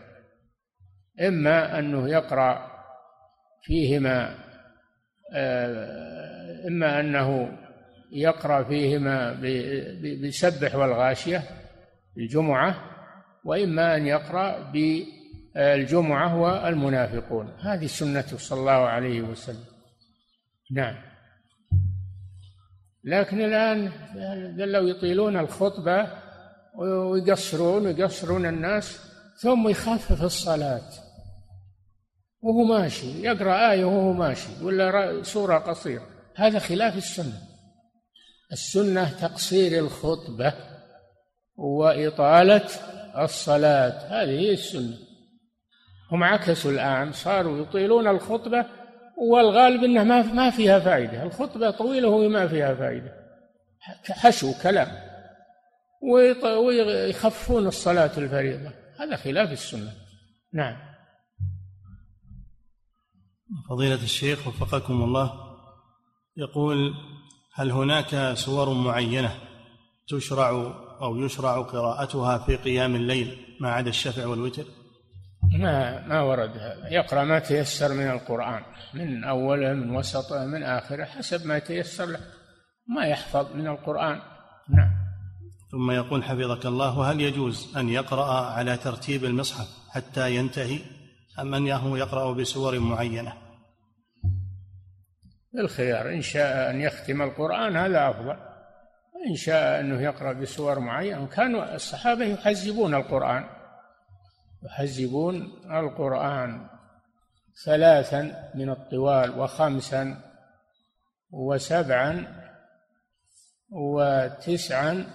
[1.21, 2.71] إما أنه يقرأ
[3.63, 4.35] فيهما
[5.35, 7.57] آه، إما أنه
[8.11, 9.41] يقرأ فيهما
[10.23, 11.43] بسبح والغاشية
[12.17, 12.92] الجمعة
[13.43, 17.53] وإما أن يقرأ بالجمعة والمنافقون.
[17.59, 19.65] هذه سنته صلى الله عليه وسلم.
[20.71, 20.95] نعم.
[23.03, 23.91] لكن الآن
[24.57, 26.07] لو يطيلون الخطبة
[26.77, 28.99] ويقصرون ويقصرون الناس
[29.41, 30.89] ثم يخفف الصلاة.
[32.41, 36.07] وهو ماشي يقرأ آية وهو ماشي ولا سورة قصيرة.
[36.35, 37.41] هذا خلاف السنة.
[38.51, 40.53] السنة تقصير الخطبة
[41.55, 42.69] وإطالة
[43.17, 44.97] الصلاة هذه هي السنة.
[46.11, 48.65] هم عكسوا الآن صاروا يطيلون الخطبة
[49.17, 51.23] والغالب أنها ما فيها فائدة.
[51.23, 53.13] الخطبة طويلة وهي ما فيها فائدة.
[54.09, 54.87] حشو كلام.
[56.65, 58.71] ويخفون الصلاة الفريضة.
[58.99, 59.91] هذا خلاف السنة.
[60.53, 60.77] نعم.
[63.69, 65.33] فضيلة الشيخ وفقكم الله
[66.37, 66.93] يقول
[67.53, 69.31] هل هناك سور معينة
[70.07, 70.49] تشرع
[71.01, 74.63] أو يشرع قراءتها في قيام الليل ما عدا الشفع والوتر؟
[75.59, 76.89] ما ما ورد هذا.
[76.89, 82.19] يقرأ ما تيسر من القرآن من أوله من وسطه من آخره حسب ما يتيسر له.
[82.87, 84.19] ما يحفظ من القرآن.
[84.69, 84.91] نعم.
[85.71, 90.79] ثم يقول حفظك الله هل يجوز أن يقرأ على ترتيب المصحف حتى ينتهي
[91.39, 93.33] أم أنه يقرأ بسور معينة؟
[95.59, 98.52] الخيار إن شاء أن يختم القرآن هذا أفضل.
[99.29, 103.45] إن شاء أنه يقرأ بسور معينة كانوا الصحابة يحزبون القرآن
[104.63, 106.67] يحزبون القرآن
[107.65, 110.17] ثلاثا من الطوال وخمسا
[111.31, 112.43] وسبعا
[113.69, 115.05] وتسعا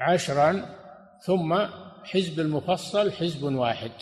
[0.00, 0.76] وعشرا
[1.22, 1.66] ثم
[2.04, 3.92] حزب المفصل حزب واحد.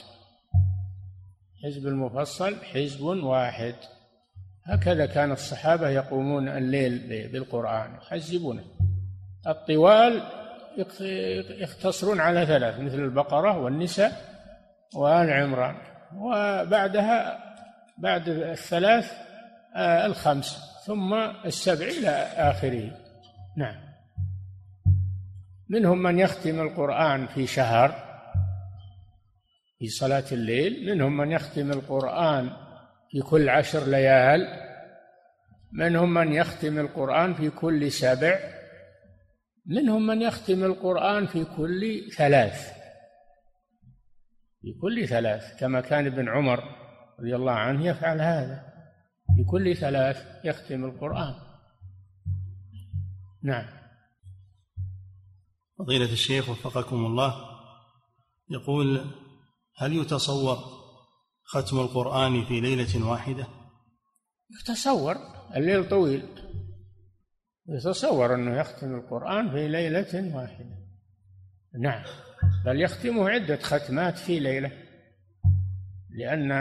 [1.65, 3.75] حزب المفصل حزب واحد.
[4.69, 8.65] هكذا كان الصحابة يقومون الليل بالقرآن يحزبونه
[9.47, 10.23] الطوال
[11.61, 14.13] يختصرون على ثلاث مثل البقرة والنساء
[14.95, 15.77] وآل عمران.
[16.17, 17.39] وبعدها
[17.99, 19.13] بعد الثلاث
[19.77, 21.15] آه، الخمس ثم
[21.45, 22.91] السبع إلى آخره.
[23.57, 23.77] نعم.
[25.69, 27.95] منهم من يختم القرآن في شهر
[29.79, 30.95] في صلاة الليل.
[30.95, 32.51] منهم من يختم القرآن
[33.11, 34.47] في كل عشر ليال
[35.73, 38.39] منهم من يختم القرآن في كل سبع
[39.67, 42.79] منهم من يختم القرآن في كل ثلاث
[44.61, 46.65] في كل ثلاث كما كان ابن عمر
[47.21, 48.69] رضي الله عنه يفعل هذا
[49.37, 51.35] في كل ثلاث يختم القرآن.
[53.43, 53.67] نعم.
[55.79, 57.35] فضيلة الشيخ وفقكم الله
[58.51, 59.05] يقول
[59.77, 60.78] هل يتصور
[61.49, 63.47] ختم القرآن في ليلة واحدة؟
[64.61, 65.17] يتصور
[65.57, 66.23] الليل طويل.
[67.69, 70.79] يتصور أنه يختم القرآن في ليلة واحدة.
[71.81, 72.05] نعم
[72.65, 74.73] بل يختمه عدة ختمات في ليلة.
[76.11, 76.53] لأن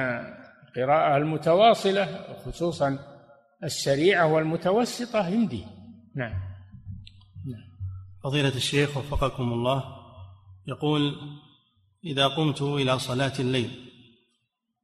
[0.68, 3.00] القراءة المتواصلة خصوصا
[3.64, 5.66] السريعة والمتوسطة يمدي
[6.16, 6.34] نعم
[7.46, 7.68] نعم.
[8.24, 9.84] فضيلة الشيخ وفقكم الله
[10.68, 11.16] يقول
[12.06, 13.87] إذا قمت إلى صلاة الليل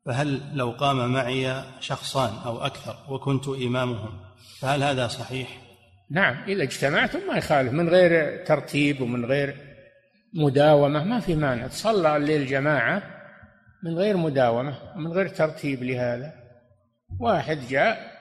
[0.06, 4.20] فهل لو قام معي شخصان أو أكثر وكنت إمامهم
[4.60, 5.48] فهل هذا صحيح؟
[6.12, 9.56] نعم إذا اجتمعتم ما يخالف من غير ترتيب ومن غير
[10.34, 11.68] مداومة ما في مانع.
[11.68, 13.04] تصلى الليل جماعة
[13.84, 16.34] من غير مداومة من غير ترتيب لهذا.
[17.20, 18.12] واحد جاء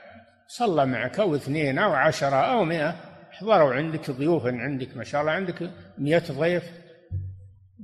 [0.48, 2.94] صلى معك أو اثنين أو عشرة أو مئة
[3.30, 6.81] حضروا عندك ضيوف عندك ما شاء الله عندك مئة ضيف.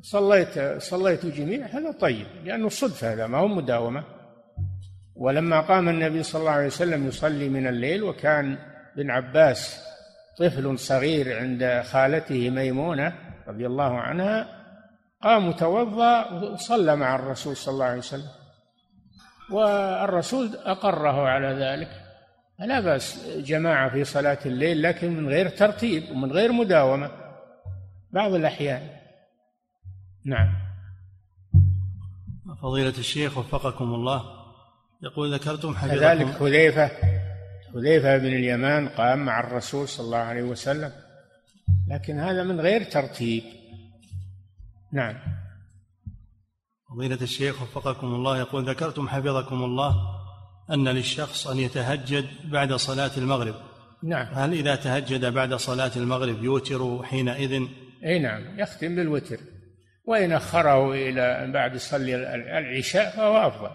[0.02, 4.04] صليت صليت جميع هذا طيب لأنه صدفة هذا ما هو مداومة.
[5.14, 8.58] ولما قام النبي صلى الله عليه وسلم يصلي من الليل وكان
[8.96, 9.84] ابن عباس
[10.38, 13.12] طفل صغير عند خالته ميمونة
[13.48, 14.48] رضي الله عنها
[15.22, 18.28] قام توضأ وصلى مع الرسول صلى الله عليه وسلم.
[19.52, 21.90] والرسول أقره على ذلك.
[22.58, 27.10] لا بأس جماعة في صلاة الليل لكن من غير ترتيب ومن غير مداومة.
[28.10, 28.97] بعض الأحيان
[30.28, 30.54] نعم.
[32.62, 34.22] فضيلة الشيخ وفقكم الله
[35.02, 36.90] يقول ذكرتم حديث كذلك حذيفة
[37.74, 40.92] حذيفة بن اليمان قام مع الرسول صلى الله عليه وسلم.
[41.88, 43.42] لكن هذا من غير ترتيب.
[44.92, 45.14] نعم.
[46.90, 49.96] فضيلة الشيخ وفقكم الله يقول ذكرتم حفظكم الله
[50.70, 53.54] أن للشخص أن يتهجد بعد صلاة المغرب.
[54.02, 54.26] نعم.
[54.34, 57.62] هل إذا تهجد بعد صلاة المغرب يوتر حينئذ؟
[58.04, 59.40] أي نعم يختم بالوتر.
[60.08, 62.16] وإن أخره إلى بعد يصلي
[62.58, 63.70] العشاء فهو أفضل.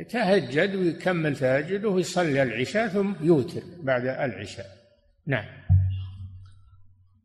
[0.00, 4.66] يتهجد ويكمل تهجده ويصلي العشاء ثم يوتر بعد العشاء.
[5.26, 5.44] نعم.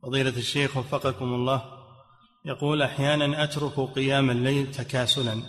[0.03, 1.61] فضيلة الشيخ وفقكم الله
[2.45, 5.41] يقول أحيانا أترك قيام الليل تكاسلا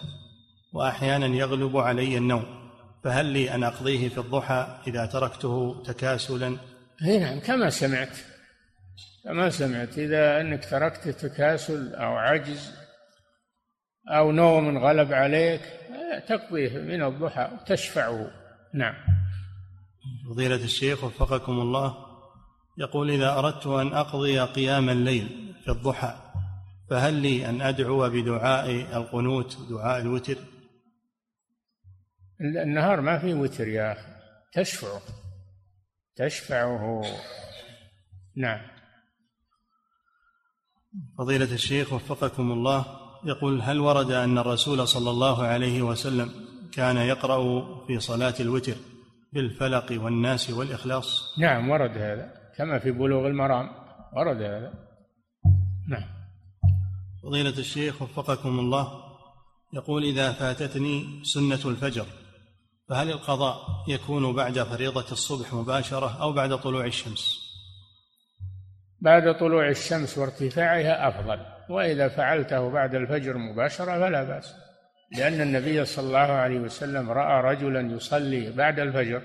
[0.72, 2.70] وأحيانا يغلب علي النوم
[3.04, 6.56] فهل لي أن أقضيه في الضحى إذا تركته تكاسلا؟
[7.02, 8.16] اي نعم كما سمعت.
[9.26, 12.74] كما سمعت إذا أنك تركت تكاسل أو عجز
[14.08, 15.60] أو نوم غلب عليك
[16.28, 18.30] تقضيه من الضحى وتشفعه.
[18.74, 18.94] نعم.
[20.30, 21.96] فضيلة الشيخ وفقكم الله
[22.78, 26.14] يقول إذا أردت أن أقضي قيام الليل في الضحى
[26.90, 30.36] فهل لي أن أدعو بدعاء القنوت دعاء الوتر؟
[32.40, 34.08] النهار ما في وتر يا أخي
[34.52, 35.00] تشفعه
[36.16, 37.02] تشفعه.
[38.36, 38.75] نعم.
[41.18, 42.84] فضيلة الشيخ وفقكم الله
[43.24, 46.30] يقول هل ورد أن الرسول صلى الله عليه وسلم
[46.72, 48.74] كان يقرأ في صلاة الوتر
[49.32, 53.70] بالفلق والناس والإخلاص؟ نعم ورد هذا كما في بلوغ المرام
[54.16, 54.72] ورد هذا.
[55.88, 56.04] نعم.
[57.22, 59.06] فضيلة الشيخ وفقكم الله
[59.72, 62.06] يقول إذا فاتتني سنة الفجر
[62.88, 67.45] فهل القضاء يكون بعد فريضة الصبح مباشرة أو بعد طلوع الشمس؟
[69.06, 71.38] بعد طلوع الشمس وارتفاعها أفضل
[71.68, 74.54] وإذا فعلته بعد الفجر مباشرة فلا بأس.
[75.16, 79.22] لأن النبي صلى الله عليه وسلم رأى رجلا يصلي بعد الفجر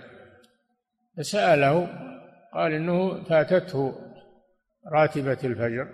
[1.17, 1.88] فسأله
[2.53, 3.95] قال إنه فاتته
[4.93, 5.88] راتبة الفجر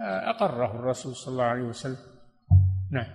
[0.00, 1.96] أقره الرسول صلى الله عليه وسلم.
[2.92, 3.10] نعم.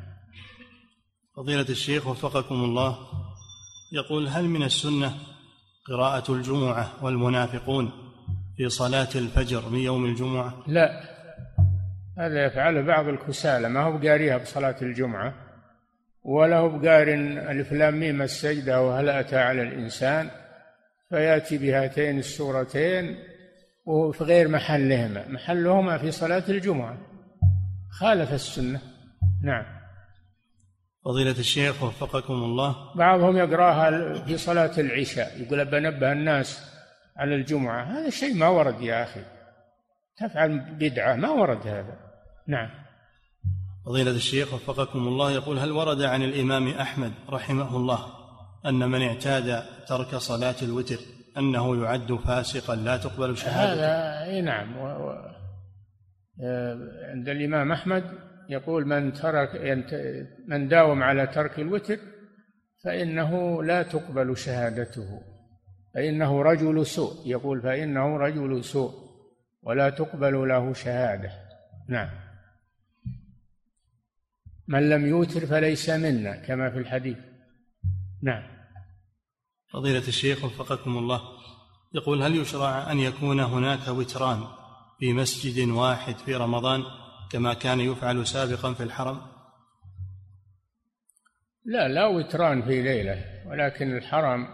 [1.38, 2.97] فضيلة الشيخ وفقكم الله
[3.93, 5.13] يقول هل من السنة
[5.88, 8.07] قراءة الجمعة والمنافقون؟
[8.58, 11.01] في صلاة الفجر من يوم الجمعة؟ لا
[12.18, 15.34] هذا يفعله بعض الكسالى ما هو بقاريها بصلاة الجمعة
[16.24, 17.08] ولا هو بقار
[17.51, 20.30] ألف لام ميم السجدة وهل أتى على الإنسان
[21.10, 23.18] فيأتي بهاتين السورتين
[23.86, 26.97] وهو في غير محلهما محلهما في صلاة الجمعة.
[27.89, 28.82] خالف السنة.
[29.43, 29.66] نعم.
[31.05, 32.95] فضيلة الشيخ وفقكم الله.
[32.95, 36.76] بعضهم يقراها في صلاة العشاء يقول بنبه الناس
[37.18, 37.84] على الجمعة.
[37.84, 39.22] هذا شيء ما ورد يا أخي.
[40.18, 41.15] تفعل بدعة.
[41.15, 41.97] ما ورد هذا.
[42.47, 42.70] نعم.
[43.86, 47.99] فضيلة الشيخ وفقكم الله يقول هل ورد عن الإمام أحمد رحمه الله
[48.65, 50.97] أن من اعتاد ترك صلاة الوتر
[51.38, 54.78] أنه يعد فاسقا لا تقبل شهادته؟ هذا إي نعم.
[54.78, 54.86] و...
[54.86, 55.15] و...
[57.13, 58.03] عند الإمام أحمد
[58.49, 59.49] يقول من ترك
[60.47, 61.97] من داوم على ترك الوتر
[62.84, 65.22] فإنه لا تقبل شهادته.
[65.94, 67.14] فإنه رجل سوء.
[67.26, 68.94] يقول فإنه رجل سوء
[69.64, 71.32] ولا تقبل له شهادة.
[71.88, 72.10] نعم.
[74.68, 77.18] من لم يوتر فليس منا كما في الحديث.
[78.22, 78.44] نعم.
[79.74, 81.22] فضيلة الشيخ وفقكم الله
[81.94, 84.44] يقول هل يشرع أن يكون هناك وتران
[85.00, 86.84] في مسجد واحد في رمضان
[87.32, 89.22] كما كان يفعل سابقا في الحرم؟
[91.66, 94.48] لا لا وتران في ليلة ولكن الحرم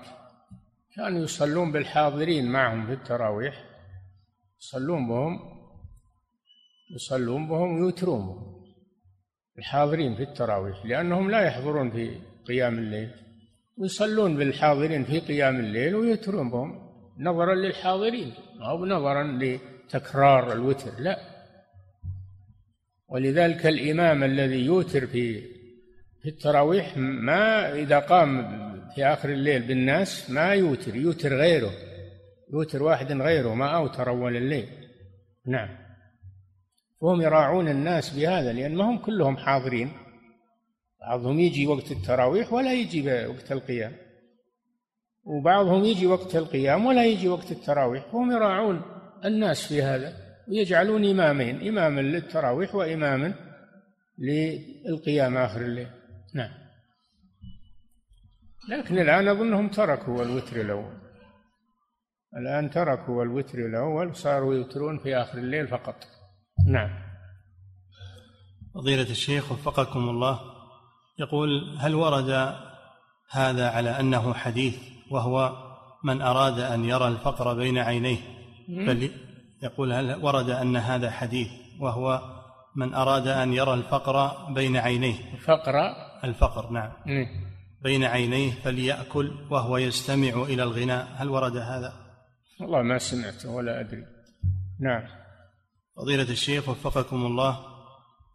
[0.95, 3.63] كانوا يصلون بالحاضرين معهم في التراويح
[4.59, 5.39] يصلون بهم
[6.95, 8.63] يصلون بهم ويوترون بهم
[9.57, 13.11] الحاضرين في التراويح لأنهم لا يحضرون في قيام الليل
[13.77, 16.89] يصلون بالحاضرين في قيام الليل ويوترون بهم
[17.19, 21.19] نظرا للحاضرين أو نظرا لتكرار الوتر لا.
[23.07, 25.41] ولذلك الإمام الذي يوتر في
[26.21, 31.71] في التراويح ما إذا قام في آخر الليل بالناس ما يوتر يوتر غيره
[32.53, 34.67] يوتر واحد غيره ما أوتر أول الليل.
[35.45, 35.69] نعم.
[37.01, 39.91] وهم يراعون الناس بهذا لأن ما هم كلهم حاضرين.
[41.01, 43.95] بعضهم يجي وقت التراويح ولا يجي وقت القيام.
[45.23, 48.05] وبعضهم يجي وقت القيام ولا يجي وقت التراويح.
[48.11, 48.81] فهم يراعون
[49.25, 50.13] الناس في هذا
[50.47, 53.33] ويجعلون إمامين إماما للتراويح وإماما
[54.17, 56.02] للقيام آخر الليل.
[58.69, 60.93] لكن الآن أظنهم تركوا الوتر الأول.
[62.37, 65.95] الآن تركوا الوتر الأول صاروا يوترون في آخر الليل فقط.
[66.67, 66.89] نعم.
[68.73, 70.39] فضيلة الشيخ وفقكم الله
[71.19, 72.55] يقول هل ورد
[73.29, 74.77] هذا على أنه حديث
[75.11, 75.51] وهو
[76.03, 78.17] من أراد أن يرى الفقر بين عينيه؟
[78.67, 79.11] فل
[79.63, 81.47] يقول هل ورد أن هذا حديث
[81.79, 82.21] وهو
[82.75, 85.73] من أراد أن يرى الفقر بين عينيه؟ الفقر.
[86.23, 86.91] الفقر نعم.
[87.07, 87.52] إيه.
[87.83, 91.07] بين عينيه فليأكل وهو يستمع إلى الغناء.
[91.15, 91.93] هل ورد هذا؟
[92.59, 94.05] والله ما سمعت ولا أدري.
[94.79, 95.03] نعم.
[95.97, 97.59] فضيلة الشيخ وفقكم الله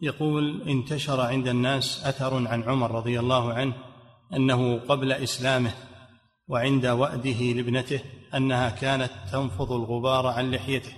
[0.03, 3.75] يقول انتشر عند الناس أثر عن عمر رضي الله عنه
[4.33, 5.75] أنه قبل إسلامه
[6.49, 8.01] وعند وأده لابنته
[8.35, 10.93] أنها كانت تنفض الغبار عن لحيته.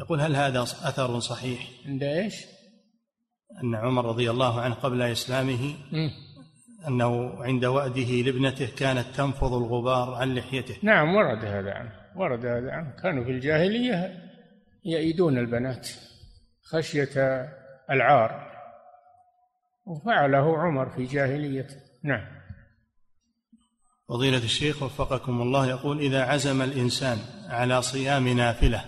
[0.00, 2.34] يقول هل هذا أثر صحيح؟ عند إيش؟
[3.62, 6.10] أن عمر رضي الله عنه قبل إسلامه مم.
[6.88, 10.76] أنه عند وأده لابنته كانت تنفض الغبار عن لحيته.
[10.82, 12.90] نعم ورد هذا عنه ورد هذا عنه.
[13.02, 14.24] كانوا في الجاهلية
[14.84, 15.88] يئيدون البنات
[16.62, 17.48] خشية
[17.90, 18.54] العار
[19.86, 22.26] وفعله عمر في جاهليته نعم.
[24.08, 27.18] فضيلة الشيخ وفقكم الله يقول إذا عزم الإنسان
[27.48, 28.84] على صيام نافلة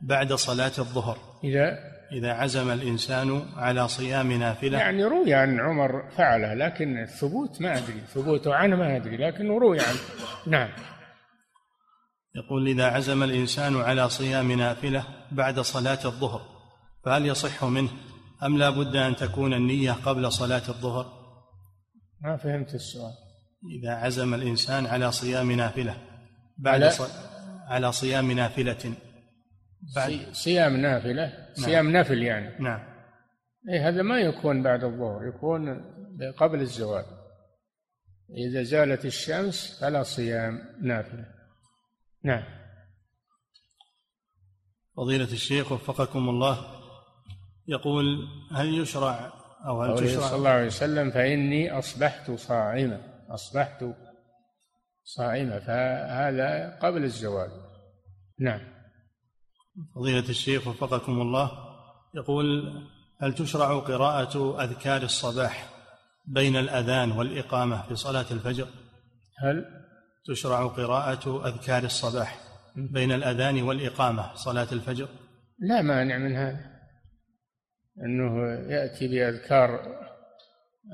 [0.00, 1.78] بعد صلاة الظهر إذا
[2.12, 4.78] إذا عزم الإنسان على صيام نافلة.
[4.78, 9.80] يعني روي عن عمر فعله لكن الثبوت ما أدري ثبوته عنه ما أدري لكن روي
[9.80, 9.98] عنه.
[10.46, 10.68] نعم.
[12.34, 16.40] يقول إذا عزم الإنسان على صيام نافلة بعد صلاة الظهر
[17.04, 17.90] فهل يصح منه؟
[18.42, 21.06] أم لا بد أن تكون النية قبل صلاة الظهر؟
[22.22, 23.12] ما فهمت السؤال.
[23.80, 25.96] إذا عزم الإنسان على صيام نافلة
[26.58, 27.02] بعد على- ص...
[27.68, 28.94] على صيام نافلة.
[29.96, 30.10] بعد.
[30.10, 31.48] صي- صيام نافلة.
[31.54, 32.58] صيام نفل يعني.
[32.58, 32.80] نعم.
[33.68, 35.84] إيه هذا ما يكون بعد الظهر يكون
[36.36, 37.04] قبل الزوال.
[38.36, 41.26] إذا زالت الشمس فلا صيام نافلة.
[42.24, 42.44] نعم.
[44.96, 46.78] فضيلة الشيخ وفقكم الله.
[47.68, 48.04] يقول
[48.52, 49.32] هل يشرع
[49.66, 53.24] أو هل قوله صلى تشرع الله عليه وسلم فإني أصبحت صائما.
[53.30, 53.84] أصبحت
[55.04, 57.50] صائما فهذا قبل الزوال.
[58.40, 58.77] نعم.
[59.94, 61.50] فضيلة الشيخ وفقكم الله
[62.14, 62.72] يقول
[63.20, 65.70] هل تشرع قراءة أذكار الصباح
[66.26, 68.68] بين الأذان والإقامة في صلاة الفجر؟
[69.38, 69.64] هل؟
[70.26, 72.40] تشرع قراءة أذكار الصباح
[72.76, 75.08] بين الأذان والإقامة صلاة الفجر؟
[75.58, 76.78] لا مانع من هذا
[78.04, 79.98] أنه يأتي بأذكار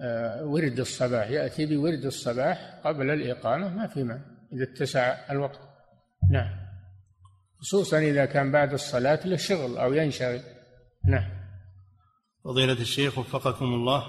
[0.02, 5.60] آه، ورد الصباح يأتي بورد الصباح قبل الإقامة ما في مانع إذا اتسع الوقت.
[6.30, 6.63] نعم.
[7.64, 10.40] خصوصا إذا كان بعد الصلاة له شغل أو ينشغل.
[11.04, 11.30] نعم.
[12.44, 14.04] فضيلة الشيخ وفقكم الله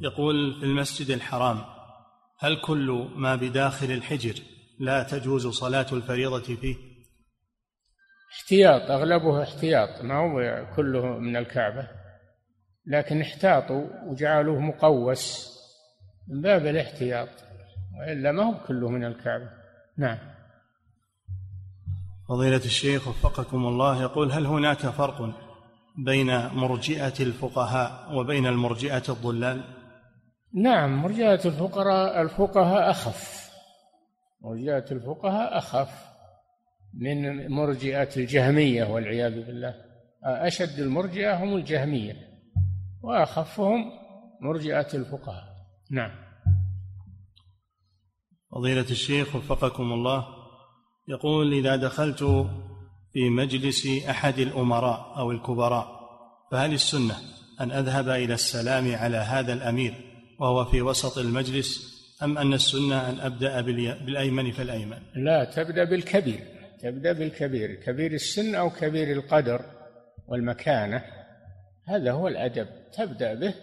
[0.00, 1.64] يقول في المسجد الحرام
[2.38, 4.34] هل كل ما بداخل الحجر
[4.80, 6.76] لا تجوز صلاة الفريضة فيه؟
[8.32, 11.88] احتياط أغلبه احتياط ما هو كله من الكعبة.
[12.86, 15.48] لكن احتاطوا وجعلوه مقوس
[16.28, 17.28] من باب الاحتياط
[17.98, 19.50] وإلا ما هو كله من الكعبة.
[19.96, 20.37] نعم.
[22.28, 25.34] فضيلة الشيخ وفقكم الله يقول هل هناك فرق
[25.98, 29.64] بين مرجئة الفقهاء وبين المرجئة الضلال؟
[30.54, 33.50] نعم مرجئة الفقراء الفقهاء أخف.
[34.40, 36.08] مرجئة الفقهاء أخف
[36.94, 39.74] من مرجئة الجهمية والعياذ بالله.
[40.24, 42.16] أشد المرجئة هم الجهمية
[43.02, 43.92] وأخفهم
[44.40, 45.44] مرجئة الفقهاء.
[45.90, 46.10] نعم.
[48.52, 50.37] فضيلة الشيخ وفقكم الله
[51.08, 52.22] يقول إذا دخلت
[53.12, 55.98] في مجلس أحد الأمراء أو الكبراء
[56.50, 57.14] فهل السنة
[57.60, 59.94] أن أذهب إلى السلام على هذا الأمير
[60.40, 66.40] وهو في وسط المجلس أم أن السنة أن أبدأ بالأيمن فالأيمن؟ لا تبدأ بالكبير
[66.80, 69.60] تبدأ بالكبير كبير السن أو كبير القدر
[70.28, 71.04] والمكانة
[71.88, 73.54] هذا هو الأدب تبدأ به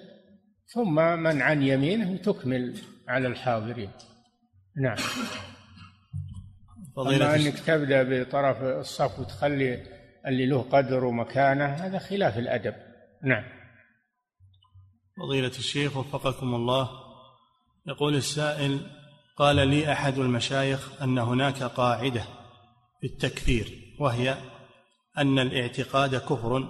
[0.67, 2.77] ثم من عن يمينه تكمل
[3.07, 3.89] على الحاضرين.
[4.77, 4.97] نعم.
[6.97, 7.47] أما الشيخ.
[7.47, 9.83] أنك تبدأ بطرف الصف وتخلي
[10.27, 12.73] اللي له قدر ومكانة هذا خلاف الأدب.
[13.23, 13.43] نعم.
[15.17, 16.89] فضيلة الشيخ وفقكم الله.
[17.87, 18.79] يقول السائل
[19.37, 22.23] قال لي أحد المشايخ أن هناك قاعدة
[23.01, 24.37] في التكفير وهي
[25.17, 26.67] أن الاعتقاد كفر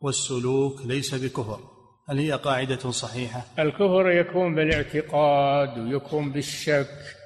[0.00, 1.60] والسلوك ليس بكفر.
[2.08, 7.23] هل هي قاعدة صحيحة؟ الكفر يكون بالإعتقاد ويكون بالشك.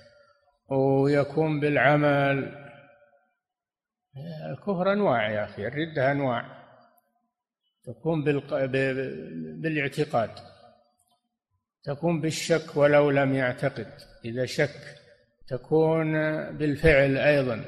[0.71, 2.69] ويكون بالعمل.
[4.51, 6.59] الكفر انواع يا أخي الرده انواع
[7.85, 8.65] تكون بالق...
[9.63, 10.31] بالاعتقاد.
[11.85, 13.93] تكون بالشك ولو لم يعتقد.
[14.25, 14.81] إذا شك
[15.49, 16.13] تكون
[16.57, 17.65] بالفعل أيضا.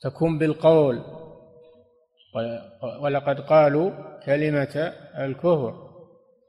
[0.00, 1.04] تكون بالقول.
[3.02, 5.88] ولقد قالوا كلمة الكفر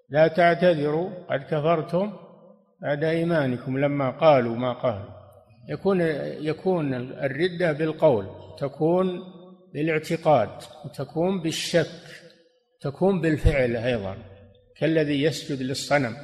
[0.09, 2.13] لا تعتذروا قد كفرتم
[2.81, 5.18] بعد إيمانكم لما قالوا ما قالوا.
[5.69, 6.01] يكون
[6.41, 8.27] يكون الردة بالقول
[8.59, 9.23] تكون
[9.73, 10.49] بالاعتقاد
[10.85, 12.31] وتكون بالشك
[12.81, 14.17] تكون بالفعل أيضا
[14.77, 16.17] كالذي يسجد للصنم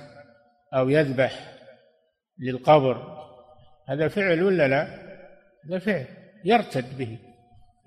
[0.73, 1.55] أو يذبح
[2.39, 3.26] للقبر.
[3.88, 4.84] هذا فعل ولا لا؟
[5.65, 6.05] هذا فعل
[6.45, 7.19] يرتد به.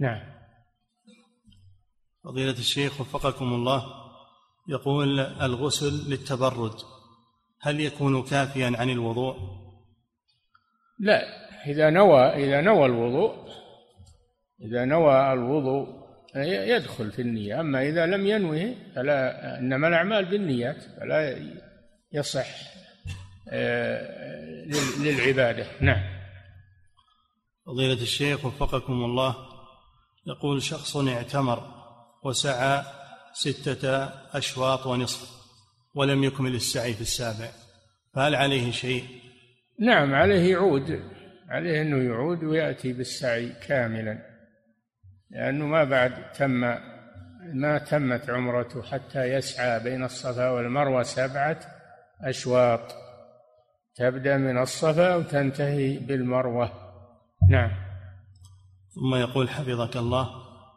[0.01, 0.21] نعم.
[2.25, 3.85] فضيلة الشيخ وفقكم الله
[4.69, 6.75] يقول الغسل للتبرد
[7.61, 9.37] هل يكون كافيا عن الوضوء؟
[11.01, 13.35] لا إذا نوى إذا نوى الوضوء
[14.63, 17.61] إذا نوى الوضوء يدخل في النية.
[17.61, 21.39] أما إذا لم ينوه فلا إنما الأعمال بالنيات فلا
[22.13, 22.47] يصح
[23.51, 24.67] آه،
[25.01, 25.67] للعبادة.
[25.81, 26.03] نعم.
[27.67, 29.37] فضيلة الشيخ وفقكم الله
[30.27, 31.79] يقول شخص اعتمر
[32.25, 32.83] وسعى
[33.33, 35.39] ستة أشواط ونصف
[35.95, 37.49] ولم يكمل السعي في السابع
[38.15, 39.05] فهل عليه شيء؟
[39.81, 41.18] نعم عليه يعود.
[41.49, 44.19] عليه أنه يعود ويأتي بالسعي كاملا
[45.31, 46.75] لأنه ما بعد تم
[47.53, 51.61] ما تمت عمرته حتى يسعى بين الصفا والمروة سبعة
[52.23, 52.81] أشواط.
[53.95, 56.73] تبدأ من الصفا وتنتهي بالمروة.
[57.51, 57.71] نعم.
[58.95, 60.31] ثم يقول حفظك الله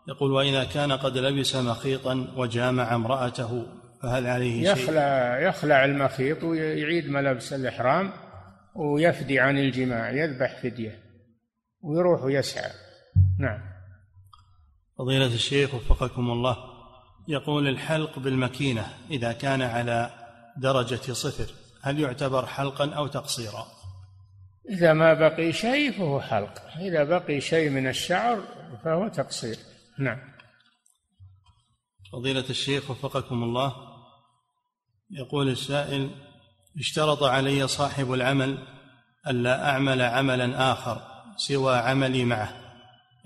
[0.08, 3.66] يقول وإذا كان قد لبس مخيطا وجامع امرأته
[4.04, 8.12] فهل عليه شيء؟ يخلع يخلع المخيط ويعيد ملابس الإحرام.
[8.76, 11.04] ويفدي عن الجماع يذبح فدية
[11.82, 12.72] ويروح يسعى
[13.40, 13.60] نعم.
[14.98, 16.58] فضيلة الشيخ وفقكم الله
[17.28, 20.10] يقول الحلق بالمكينة إذا كان على
[20.58, 23.68] درجة صفر هل يعتبر حلقا أو تقصيرا؟
[24.70, 28.42] إذا ما بقي شيء فهو حلق إذا بقي شيء من الشعر
[28.84, 29.58] فهو تقصير.
[30.00, 30.20] نعم.
[32.12, 33.74] فضيلة الشيخ وفقكم الله
[35.12, 36.10] يقول السائل
[36.78, 38.58] اشترط علي صاحب العمل
[39.28, 41.02] ألا أعمل عملا آخر
[41.38, 42.50] سوى عملي معه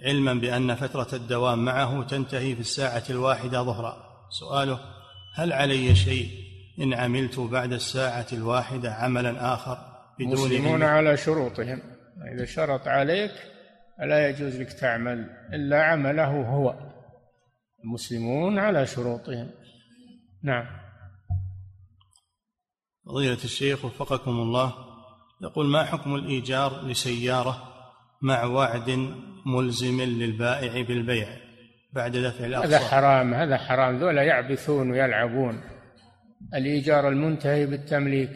[0.06, 3.98] علما بأن فترة الدوام معه تنتهي في الساعة الواحدة ظهرا.
[4.30, 4.80] سؤاله
[5.36, 6.30] هل علي شيء
[6.80, 9.78] إن عملت بعد الساعة الواحدة عملا آخر
[10.20, 11.82] بدون مسلمون على شروطهم.
[12.34, 13.32] إذا شرط عليك
[13.98, 16.76] فلا يجوز لك تعمل إلا عمله هو.
[17.84, 19.52] المسلمون على شروطهم.
[20.44, 20.85] نعم.
[23.06, 24.74] فضيلة الشيخ وفقكم الله
[25.42, 27.64] يقول ما حكم الإيجار لسيارة
[28.22, 29.14] مع وعد
[29.46, 31.28] ملزم للبائع بالبيع
[31.94, 34.00] بعد دفع الأقساط هذا حرام هذا حرام.
[34.00, 35.62] ذولا يعبثون ويلعبون.
[36.54, 38.30] الإيجار المنتهي بالتمليك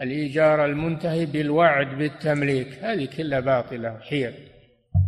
[0.00, 4.34] الإيجار المنتهي بالوعد بالتمليك هذه كلها باطلة حيل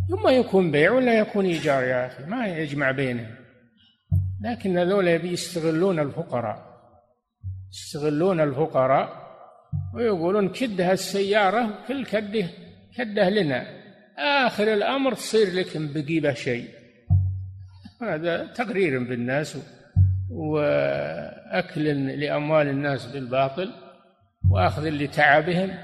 [0.09, 3.35] ثم يكون بيع ولا يكون إيجار يا أخي؟ ما يجمع بينهم.
[4.41, 6.66] لكن هذول يستغلون الفقراء.
[7.71, 9.27] يستغلون الفقراء
[9.93, 12.49] ويقولون كده السيارة كل كده
[12.97, 13.77] كده لنا.
[14.17, 16.67] آخر الأمر تصير لك بقي به شيء.
[18.01, 19.57] هذا تقرير بالناس
[20.29, 21.83] وأكل
[22.19, 23.73] لأموال الناس بالباطل
[24.49, 25.77] وأخذ لتعبهم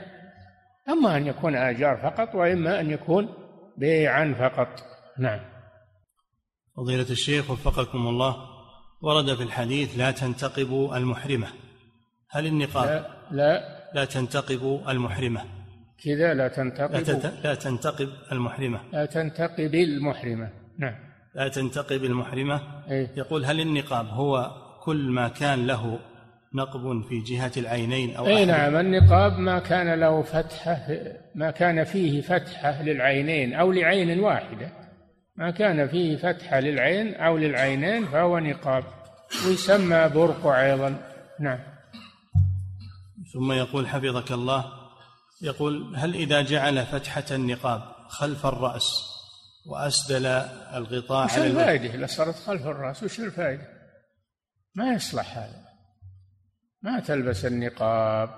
[0.89, 3.29] أما أن يكون آجار فقط وإما أن يكون
[3.77, 4.69] بيعا فقط.
[5.19, 5.39] نعم.
[6.77, 8.35] فضيلة الشيخ وفقكم الله
[9.01, 11.47] ورد في الحديث لا تنتقب المحرمة.
[12.33, 13.61] هل النقاب لا لا,
[13.93, 15.41] لا تنتقب المحرمة؟
[16.05, 16.91] كذا لا تنتقب.
[16.93, 18.79] لا, لا تنتقب المحرمة.
[18.93, 20.49] لا تنتقب المحرمة.
[20.79, 20.95] نعم.
[21.35, 22.61] لا تنتقب المحرمة؟
[22.91, 24.51] أيه؟ يقول هل النقاب هو
[24.83, 25.99] كل ما كان له
[26.55, 28.75] نقب في جهة العينين أو أي نعم.
[28.75, 30.87] النقاب ما كان له فتحة
[31.35, 34.67] ما كان فيه فتحة للعينين أو لعين واحدة.
[35.35, 38.83] ما كان فيه فتحة للعين أو للعينين فهو نقاب.
[39.47, 40.95] ويسمى برقع أيضا.
[41.39, 41.72] نعم.
[43.33, 44.65] ثم يقول حفظك الله
[45.41, 49.13] يقول هل إذا جعل فتحة النقاب خلف الرأس
[49.65, 50.25] وأسدل
[50.75, 53.67] الغطاء وش الفائدة إذا صارت خلف الرأس وش الفائدة
[54.75, 55.63] ما يصلح هذا.
[56.81, 58.29] ما تلبس النقاب.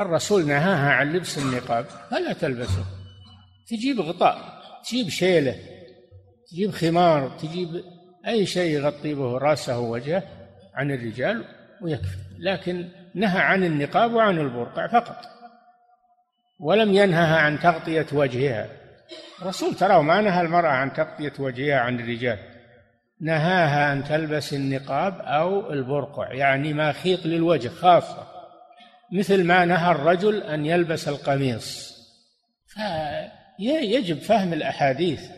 [0.00, 2.84] الرسول نهاها عن لبس النقاب فلا تلبسه.
[3.68, 5.54] تجيب غطاء تجيب شيلة
[6.50, 7.84] تجيب خمار تجيب
[8.26, 10.22] أي شيء يغطي به رأسه ووجهه
[10.74, 11.44] عن الرجال
[11.82, 12.18] ويكفي.
[12.38, 12.88] لكن
[13.18, 15.24] نهى عن النقاب وعن البرقع فقط
[16.60, 18.68] ولم ينهها عن تغطية وجهها.
[19.42, 22.38] الرسول ترى ما نهى المرأة عن تغطية وجهها عن الرجال
[23.20, 28.26] نهاها أن تلبس النقاب أو البرقع يعني ما خيط للوجه خاصة
[29.12, 31.98] مثل ما نهى الرجل أن يلبس القميص.
[32.66, 35.30] فيجب فهم الأحاديث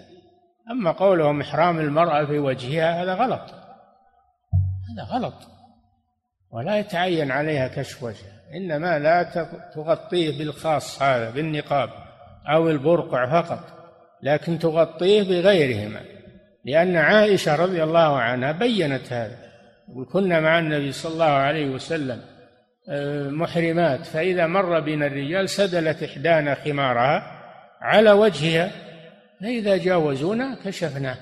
[0.71, 3.55] أما قولهم إحرام المرأة في وجهها هذا غلط
[4.91, 5.60] هذا غلط.
[6.53, 9.23] ولا يتعين عليها كشف وجهها إنما لا
[9.75, 11.91] تغطيه بالخاص هذا بالنقاب
[12.47, 13.81] أو البرقع فقط
[14.23, 16.01] لكن تغطيه بغيرهما.
[16.65, 19.37] لأن عائشة رضي الله عنها بينت هذا
[20.13, 22.21] كنا مع النبي صلى الله عليه وسلم
[22.89, 27.41] آه، محرمات فإذا مر بنا الرجال سدلت إحدانا خمارها
[27.81, 28.71] على وجهها
[29.41, 31.17] فإذا جاوزونا كشفناه.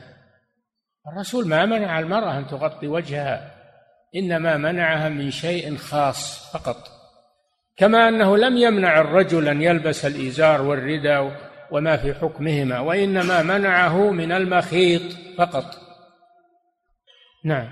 [1.12, 3.57] الرسول ما منع المرأة أن تغطي وجهها
[4.16, 6.76] إنما منعها من شيء خاص فقط.
[7.76, 14.32] كما أنه لم يمنع الرجل أن يلبس الإزار والرداء وما في حكمهما وإنما منعه من
[14.32, 15.02] المخيط
[15.38, 15.64] فقط.
[17.44, 17.68] نعم.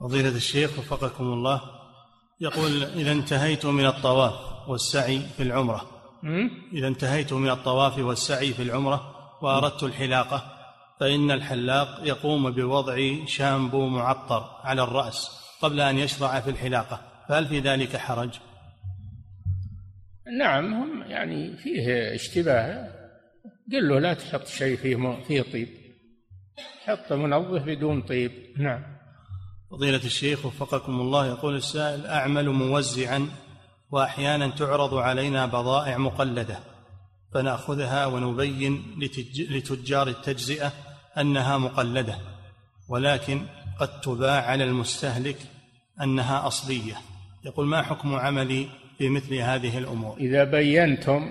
[0.00, 1.60] فضيلة الشيخ وفقكم الله
[2.40, 5.90] يقول إذا انتهيت من الطواف والسعي في العمرة.
[6.72, 10.54] إذا انتهيت من الطواف والسعي في العمرة وأردت الحلاقة
[11.00, 15.30] فإن الحلاق يقوم بوضع شامبو معطر على الرأس
[15.62, 18.30] قبل أن يشرع في الحلاقة فهل في ذلك حرج؟
[20.38, 22.88] نعم هم يعني فيه اشتباه.
[23.72, 25.68] قل له لا تحط شيء فيه فيه طيب.
[26.84, 28.32] حط منظف بدون طيب.
[28.58, 28.82] نعم.
[29.70, 33.28] فضيلة الشيخ وفقكم الله يقول السائل أعمل موزعا
[33.90, 36.73] وأحيانا تعرض علينا بضائع مقلدة.
[37.34, 38.82] فنأخذها ونبين
[39.50, 40.72] لتجار التجزئة
[41.18, 42.14] أنها مقلدة
[42.88, 43.40] ولكن
[43.78, 45.36] قد تباع على المستهلك
[46.02, 46.94] أنها أصلية.
[47.44, 51.30] يقول ما حكم عملي في مثل هذه الأمور؟ إذا بينتم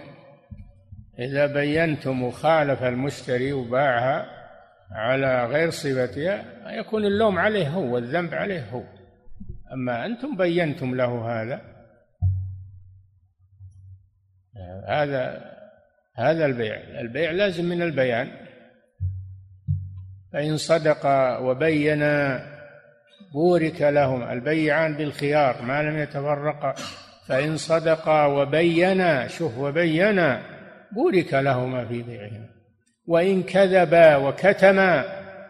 [1.19, 4.25] إذا بينتم وخالف المشتري وباعها
[4.91, 6.45] على غير صفتها
[6.79, 8.83] يكون اللوم عليه هو والذنب عليه هو.
[9.73, 11.61] أما أنتم بينتم له هذا
[14.87, 15.52] هذا
[16.15, 16.75] هذا البيع.
[16.99, 18.31] البيع لازم من البيان.
[20.33, 21.05] فإن صدق
[21.41, 22.03] وبين
[23.33, 26.73] بورك لهم البيعان بالخيار ما لم يتفرقا
[27.27, 30.41] فإن صدقا وبينا شوف وبينا
[30.91, 32.49] بورك لهما في بيعهما.
[33.07, 35.05] وإن كذبا وكتما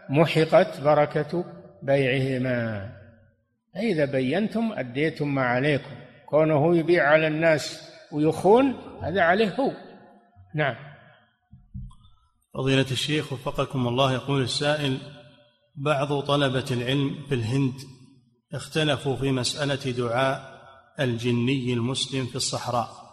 [0.09, 1.45] محقت بركة
[1.83, 2.89] بيعهما.
[3.73, 5.95] فإذا بينتم أديتم ما عليكم.
[6.25, 9.71] كونه يبيع على الناس ويخون هذا عليه هو.
[10.55, 10.75] نعم.
[12.53, 14.97] فضيلة الشيخ وفقكم الله يقول السائل
[15.75, 17.73] بعض طلبة العلم في الهند
[18.53, 20.53] اختلفوا في مسألة دعاء
[20.99, 23.03] الجني المسلم في الصحراء.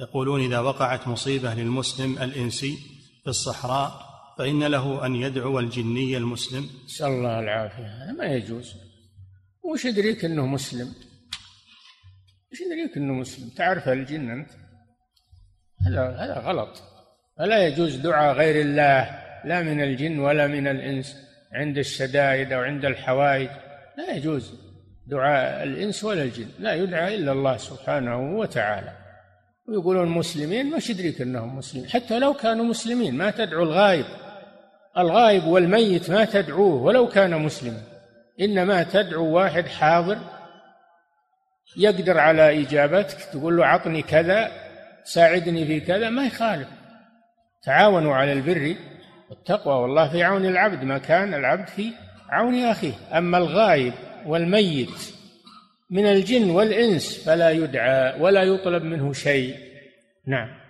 [0.00, 2.76] يقولون إذا وقعت مصيبة للمسلم الإنسي
[3.22, 6.70] في الصحراء فإن له أن يدعو الجني المسلم.
[6.84, 8.04] نسأل الله العافية.
[8.04, 8.74] هذا ما يجوز.
[9.62, 10.94] وش يدريك أنه مسلم؟
[12.52, 14.63] وش يدريك أنه مسلم؟ تعرف الجن أنت؟
[15.86, 16.82] هذا هذا غلط.
[17.38, 21.16] فلا يجوز دعاء غير الله لا من الجن ولا من الإنس
[21.52, 23.48] عند الشدائد أو عند الحوائج.
[23.98, 24.54] لا يجوز
[25.06, 28.92] دعاء الإنس ولا الجن لا يدعى إلا الله سبحانه وتعالى.
[29.68, 31.88] ويقولون مسلمين ما يدريك أنهم مسلمين.
[31.88, 34.04] حتى لو كانوا مسلمين ما تدعو الغايب
[34.98, 37.82] الغايب والميت ما تدعوه ولو كان مسلما.
[38.40, 40.18] إنما تدعو واحد حاضر
[41.76, 44.63] يقدر على إجابتك تقول له عطني كذا
[45.04, 46.68] ساعدني في كذا ما يخالف.
[47.62, 48.76] تعاونوا على البر
[49.30, 51.92] والتقوى والله في عون العبد ما كان العبد في
[52.28, 52.92] عون أخيه.
[53.12, 53.92] أما الغايب
[54.26, 55.14] والميت
[55.90, 59.54] من الجن والإنس فلا يدعى ولا يطلب منه شيء.
[60.26, 60.63] نعم.